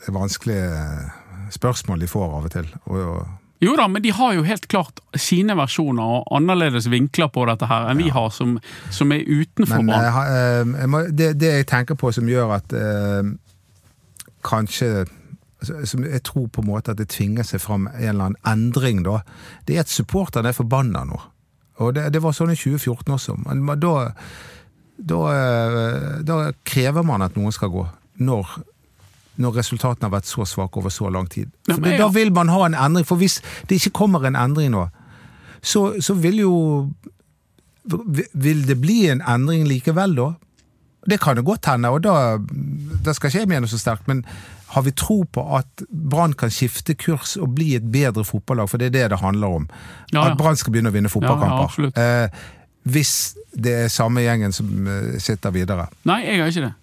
[0.00, 1.10] Det er vanskelige eh,
[1.52, 2.70] spørsmål de får av og til.
[2.86, 3.26] Og, og,
[3.60, 7.68] Jo da, men de har jo helt klart sine versjoner og annerledes vinkler på dette
[7.68, 8.54] her enn vi har, som,
[8.90, 10.20] som er utenfor men Brann.
[10.32, 13.34] eh, jeg må, det, det jeg tenker på som gjør at eh,
[14.48, 15.04] kanskje
[15.60, 18.40] altså, som Jeg tror på en måte at det tvinger seg fram en eller annen
[18.48, 19.20] endring, da.
[19.68, 21.20] Det er at supporterne er forbanna nå.
[21.80, 23.36] Og det, det var sånn i 2014 også.
[23.44, 23.92] Men da,
[25.00, 27.86] da, eh, da krever man at noen skal gå.
[28.20, 28.52] Når,
[29.40, 31.50] når resultatene har vært så svake over så lang tid.
[31.68, 32.02] Ja, men, ja.
[32.04, 33.06] da vil man ha en endring.
[33.08, 34.88] For hvis det ikke kommer en endring nå,
[35.62, 36.54] så, så vil jo
[38.32, 40.30] Vil det bli en endring likevel, da?
[41.08, 42.36] Det kan det godt hende, og da,
[43.04, 44.20] da skal ikke jeg mene så sterkt, men
[44.74, 48.78] har vi tro på at Brann kan skifte kurs og bli et bedre fotballag, for
[48.78, 49.68] det er det det handler om.
[50.12, 50.28] Ja.
[50.28, 51.88] At Brann skal begynne å vinne fotballkamper.
[51.96, 52.44] eh,
[52.84, 53.14] hvis
[53.52, 55.88] det er samme gjengen som eh, sitter videre.
[56.08, 56.74] Nei, jeg har ikke det.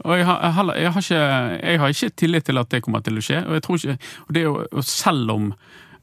[0.00, 2.82] Og jeg har, jeg, har, jeg, har ikke, jeg har ikke tillit til at det
[2.84, 3.42] kommer til å skje.
[3.44, 5.50] Og ikke, og det er selv om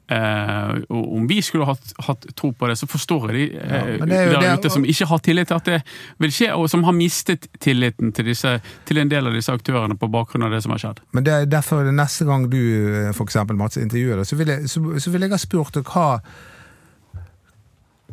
[0.08, 4.06] eh, om vi skulle hatt, hatt tro på det, så forstår jeg de eh, jo
[4.10, 5.80] der det- ute som ikke har tillit til at det
[6.24, 9.98] vil skje, og som har mistet tilliten til, disse, til en del av disse aktørene
[10.00, 11.02] på bakgrunn av det som har skjedd.
[11.12, 12.60] Men det er derfor neste gang du
[13.08, 15.74] eh, for eksempel, Mats, intervjuer deg, så vil jeg, så, så vil jeg ha spurt
[15.80, 16.22] deg hva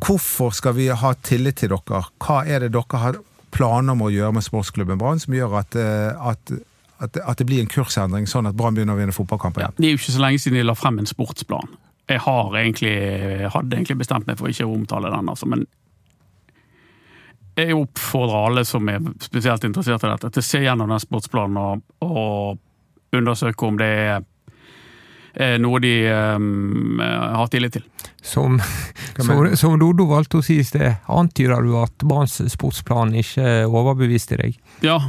[0.03, 2.03] Hvorfor skal vi ha tillit til dere?
[2.23, 3.21] Hva er det dere har
[3.55, 6.55] planer om å gjøre med sportsklubben Brann som gjør at, eh, at,
[7.05, 9.79] at, det blir en kursendring, sånn at Brann begynner å vinne fotballkamper igjen?
[9.79, 11.79] Det er jo ikke så lenge siden de la frem en sportsplan.
[12.11, 12.97] Jeg har egentlig,
[13.55, 15.65] hadde egentlig bestemt meg for ikke å omtale den, altså, men
[17.55, 21.61] jeg oppfordrer alle som er spesielt interessert i dette, til å se gjennom den sportsplanen
[21.61, 24.25] og, og undersøke om det er
[25.59, 25.95] noe de
[26.37, 27.85] um, har tillit til.
[28.23, 28.61] Som,
[29.27, 34.39] som, som Dodo valgte å si i sted, antyder du at barns sportsplan ikke overbeviste
[34.41, 34.59] deg?
[34.85, 35.01] Ja,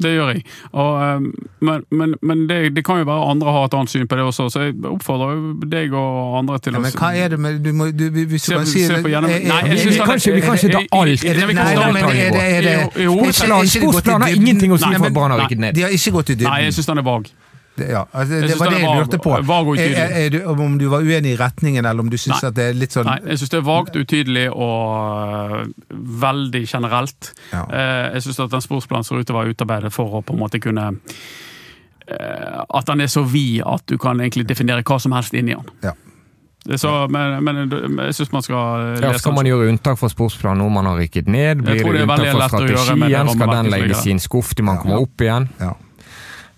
[0.00, 0.44] det gjør jeg.
[0.72, 1.26] Og, um,
[1.66, 4.24] men men, men det, det, kan jo være andre har et annet syn på det
[4.24, 7.60] også, så jeg oppfordrer deg og andre til ja, å Men hva er det med
[7.64, 10.22] du må, du, Hvis du Se- kan si det gjennom- Nei, jeg synes Vi kan
[10.22, 11.24] ikke- vi kan ikke ta alt.
[11.24, 13.72] Er det- Nei, men er det, er det, Jo, jo, er ikke- Sportsplan, er ikke
[13.72, 15.74] det gått i sportsplan har ingenting å si for men- rykket ned.
[15.74, 16.50] De har ikke gått i dybden.
[16.50, 17.30] Nei, jeg syns den er vag.
[17.78, 19.30] Ja, altså, det, var det jeg lurte på.
[19.46, 20.00] vag og Er, utydelig.
[20.02, 22.64] er, er du, om du var uenig i retningen, eller om du syns at det
[22.68, 25.70] er litt sånn Nei, jeg syns det er vagt, utydelig og øh,
[26.26, 27.30] veldig generelt.
[27.54, 27.62] Ja.
[27.70, 30.34] Eh, Jeg syns at den sportsplanen ser ut til å være utarbeidet for å på
[30.36, 30.90] en måte kunne
[32.10, 35.54] eh, At den er så vid at du kan egentlig definere hva som helst inni
[35.56, 35.70] den.
[35.86, 35.94] Ja.
[36.76, 37.62] Så, men, men
[38.04, 41.30] jeg syns man skal Ja, skal man gjøre unntak fra sportsplanen når man har rykket
[41.32, 41.62] ned?
[41.64, 43.30] Blir det det unntak for fra lett gjøre strategien?
[43.32, 44.82] Skal den legges i en skuff til man Ja.
[44.84, 45.48] kommer opp igjen?
[45.60, 45.72] ja.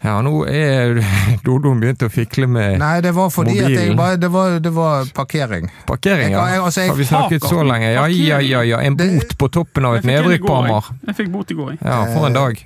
[0.02, 0.96] Ja, nå er
[1.46, 4.72] Dodoen begynt å fikle med Nei, det var fordi at jeg bare, det, var, det
[4.74, 5.68] var parkering.
[5.86, 6.32] parkering.
[6.34, 6.46] Ja.
[6.50, 7.92] jeg- altså, jeg- Har vi snakket så lenge?
[7.92, 8.80] Ja, ja, ja, ja.
[8.82, 10.54] En Det- bot på toppen av et nedrykk på.
[10.58, 10.90] Hamar.
[11.06, 11.70] Jeg fikk bot i går.
[11.70, 11.78] jeg.
[11.86, 12.64] Ja, for en dag.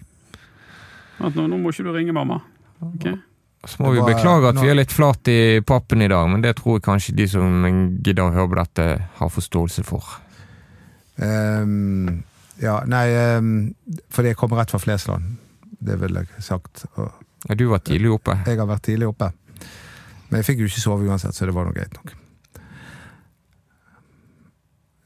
[1.20, 2.41] Vent Nå, nå må ikke du ringe mamma.
[2.80, 3.07] Ok?
[3.66, 6.41] Så må vi beklage at nå- vi er litt flate i pappen i dag, men
[6.41, 7.64] det tror jeg kanskje de som
[8.03, 10.05] gidder å høre på dette, har forståelse for.
[11.18, 12.22] Um,
[12.61, 13.07] ja, nei,
[13.37, 13.74] um,
[14.12, 15.37] fordi jeg kommer rett fra Flesland.
[15.80, 16.84] Det ville jeg sagt.
[16.97, 17.11] Og
[17.49, 18.39] Ja, du var tidlig oppe.
[18.47, 19.31] jeg har vært tidlig oppe.
[20.29, 22.15] Men jeg fikk jo ikke sove uansett, så det var nå greit nok.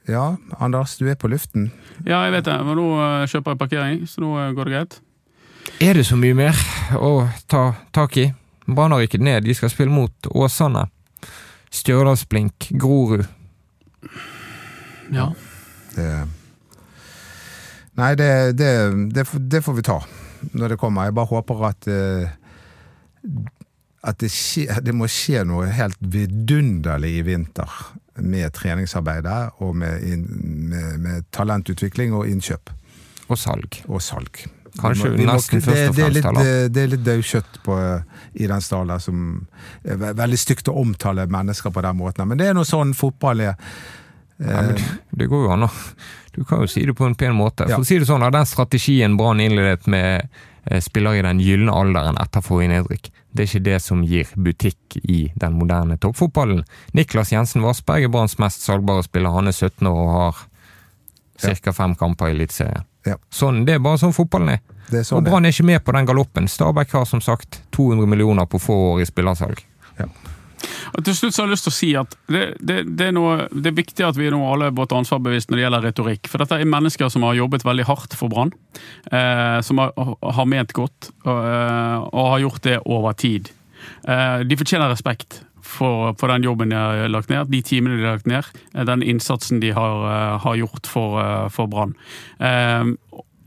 [0.09, 1.69] Ja, Anders, du er på luften.
[2.05, 4.73] Ja, jeg vet det, men nå øh, kjøper jeg parkering, så nå øh, går det
[4.73, 4.97] greit.
[5.81, 6.57] Er det så mye mer
[6.97, 8.31] å ta tak i?
[8.65, 10.87] Brann har rykket ned, de skal spille mot Åsane.
[11.71, 13.23] Stjørdalsblink, Grorud.
[15.13, 15.29] Ja.
[15.93, 16.09] Det,
[17.99, 18.73] nei, det, det,
[19.13, 19.99] det, det får vi ta
[20.53, 21.05] når det kommer.
[21.09, 22.29] Jeg bare håper at eh,
[24.03, 27.69] at det, skje, det må skje noe helt vidunderlig i vinter
[28.21, 30.23] med treningsarbeidet og med, in,
[30.71, 32.71] med, med talentutvikling og innkjøp
[33.29, 33.77] Og salg.
[33.87, 34.41] og salg.
[34.81, 37.61] Kanskje må- nesten må- først og det, det, fremst, litt, det er litt daukjøtt
[38.41, 39.47] i den stallen som
[39.85, 42.27] er veldig stygt å omtale mennesker på den måten.
[42.27, 43.55] Men det er noe sånn fotball er.
[44.41, 44.77] Ja, men
[45.11, 45.71] det går jo an å
[46.33, 47.67] Du kan jo si det på en pen måte.
[47.67, 50.29] For å si det sånn, Den strategien Brann innledet med
[50.65, 54.31] eh, spillere i den gylne alderen etter forrige nedrykk, det er ikke det som gir
[54.35, 56.63] butikk i den moderne toppfotballen.
[56.95, 59.35] Niklas Jensen Vassberg er Branns mest salgbare spiller.
[59.35, 60.41] Han er 17 år og har
[61.41, 61.73] ca.
[61.75, 62.87] fem kamper i Eliteserien.
[63.07, 63.17] Ja.
[63.33, 64.61] Sånn, det er bare sånn fotballen er.
[64.91, 65.27] Er sånn og.
[65.29, 66.47] Brann er ikke med på den galoppen.
[66.51, 69.63] Stabæk har som sagt 200 millioner på få år i spillersalg.
[70.97, 73.15] Og til slutt så har jeg lyst til å si at det, det, det, er,
[73.15, 76.31] noe, det er viktig at vi nå alle er både ansvarbevisst når det gjelder retorikk.
[76.31, 78.53] For dette er mennesker som har jobbet veldig hardt for Brann.
[79.11, 83.53] Eh, som har, har ment godt, og, eh, og har gjort det over tid.
[84.07, 88.07] Eh, de fortjener respekt for, for den jobben de har lagt ned, de timene de
[88.07, 91.21] har lagt ned, eh, den innsatsen de har, eh, har gjort for,
[91.53, 91.95] for Brann.
[92.39, 92.91] Eh,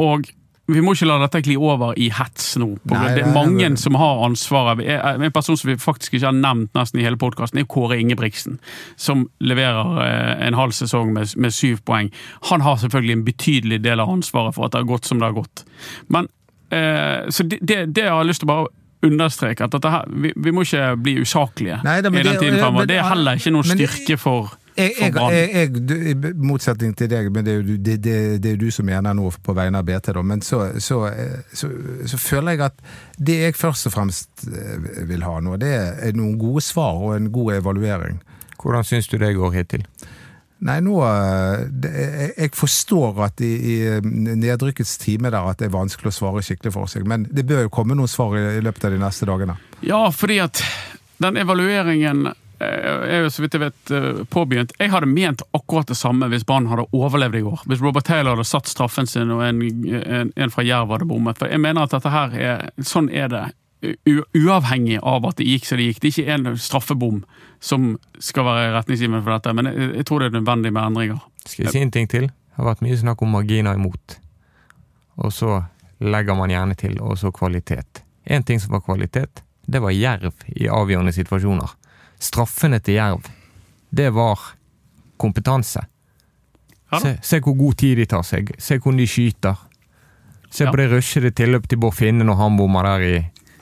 [0.02, 0.30] og
[0.66, 2.70] vi må ikke la dette gli over i hets nå.
[2.88, 3.80] Nei, det er mange nei.
[3.80, 4.80] som har ansvaret.
[4.80, 8.56] En person som vi faktisk ikke har nevnt nesten i hele podkasten, er Kåre Ingebrigtsen.
[8.96, 12.08] Som leverer eh, en halv sesong med, med syv poeng.
[12.50, 15.28] Han har selvfølgelig en betydelig del av ansvaret for at det har gått som det
[15.28, 15.66] har gått.
[16.08, 16.30] Men,
[16.72, 18.72] eh, så det, det, det har jeg lyst til å bare
[19.04, 19.68] understreke.
[19.68, 22.88] at her, vi, vi må ikke bli usaklige i den tiden fremover.
[22.88, 27.06] Det er heller ikke noen styrke for, Jeg, jeg, jeg, jeg, du, I motsetning til
[27.10, 29.54] deg, men det er jo du, det, det, det er du som mener noe på
[29.54, 30.24] vegne av BT, da.
[30.26, 30.98] Men så, så,
[31.54, 31.70] så,
[32.10, 32.82] så føler jeg at
[33.14, 37.14] det jeg først og fremst eh, vil ha nå, det er noen gode svar og
[37.14, 38.18] en god evaluering.
[38.58, 39.86] Hvordan syns du det går hittil?
[40.64, 46.10] Nei, nå eh, jeg forstår at i, i nedrykkets time der at det er vanskelig
[46.10, 48.88] å svare skikkelig for seg, men det bør jo komme noen svar i, i løpet
[48.88, 49.58] av de neste dagene.
[49.86, 50.62] Ja, fordi at
[51.22, 52.32] den evalueringen
[52.64, 54.74] eh, er jo så vidt jeg vet eh, påbegynt.
[54.80, 57.66] Jeg hadde ment akkurat det samme hvis Brann hadde overlevd i går.
[57.70, 61.38] Hvis Robert Taylor hadde satt straffen sin og en, en, en fra Jerv hadde bommet.
[61.40, 63.44] For jeg mener at dette her er Sånn er det.
[63.84, 66.00] U uavhengig av at det gikk som det gikk.
[66.00, 67.20] Det er ikke en straffebom
[67.64, 71.20] som skal være retningsgivende for dette, men jeg, jeg tror det er nødvendig med endringer.
[71.44, 72.28] Skal jeg si en ting til?
[72.30, 74.18] Det har vært mye snakk om marginer imot.
[75.20, 75.62] Og så
[76.04, 78.02] legger man gjerne til og så kvalitet.
[78.24, 81.72] En ting som var kvalitet, det var jerv i avgjørende situasjoner.
[82.24, 83.26] Straffene til jerv,
[83.94, 84.40] det var
[85.20, 85.82] kompetanse.
[86.92, 87.00] Ja.
[87.02, 88.52] Se, se hvor god tid de tar seg.
[88.62, 89.60] Se hvordan de skyter.
[90.54, 90.70] Se Ja.
[90.70, 93.14] på det rushede tilløpet til Bård Finne når han bommer der i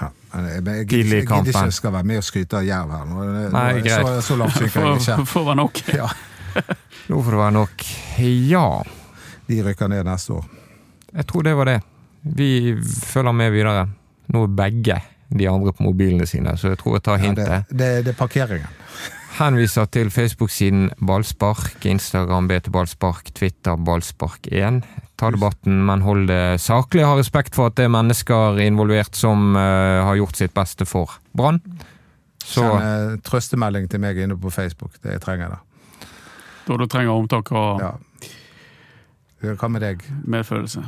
[0.02, 2.66] Ja, jeg, jeg, Tidlig i jeg gidder ikke jeg skal være med og skryte av
[2.66, 3.04] Jerv her.
[3.08, 4.24] Nå, Nei, så, greit.
[4.26, 5.26] så lavt synker jeg ikke.
[5.32, 5.80] Får være nok.
[6.00, 6.08] Ja,
[7.08, 7.86] Nå får det være nok.
[8.52, 8.66] Ja,
[9.48, 10.44] de rykker ned neste år.
[11.14, 11.78] jeg tror det var det.
[12.22, 12.50] Vi
[12.82, 13.86] følger med videre.
[14.32, 15.00] Nå er begge
[15.38, 17.46] de andre på mobilene sine, så jeg tror jeg tar Ja, hintet.
[17.70, 18.66] det, det, det er parkeringen.
[19.38, 24.82] Henviser til Facebook-siden Ballspark, Instagram BT Ballspark, Twitter Ballspark1.
[25.16, 27.04] Ta debatten, men hold det saklig.
[27.06, 31.14] Ha respekt for at det er mennesker involvert som uh, har gjort sitt beste for
[31.36, 31.62] Brann.
[32.44, 34.98] Så Send uh, trøstemelding til meg inne på Facebook.
[35.02, 36.08] Det jeg trenger jeg
[36.68, 37.92] Da du trenger omtak og Ja.
[39.42, 40.02] Hva med deg?
[40.26, 40.84] medfølelse.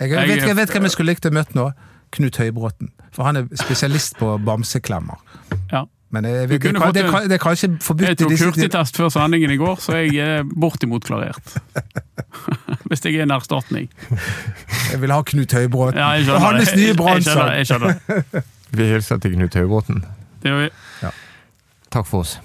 [0.00, 1.72] Jeg, Jeg- vet, jeg vet hvem jeg skulle likt å møte nå.
[2.14, 2.88] Knut Høybråten.
[3.12, 5.16] For han er spesialist på bamseklemmer.
[5.72, 5.84] Ja.
[6.10, 9.10] Men det, kan- fått det, en- det er kanskje forbudt Jeg i tok hurtigtest før
[9.12, 11.58] sendingen i går, så jeg er bortimot klarert.
[12.88, 13.90] Hvis jeg er en erstatning.
[14.90, 15.98] Jeg vil ha Knut Høybråten.
[16.00, 16.78] Ja, og hans det.
[16.80, 18.00] nye brannsang.
[18.70, 20.00] vi hilser til Knut Høybråten.
[20.42, 21.12] Det gjør vi.
[21.92, 22.38] Takk for oss.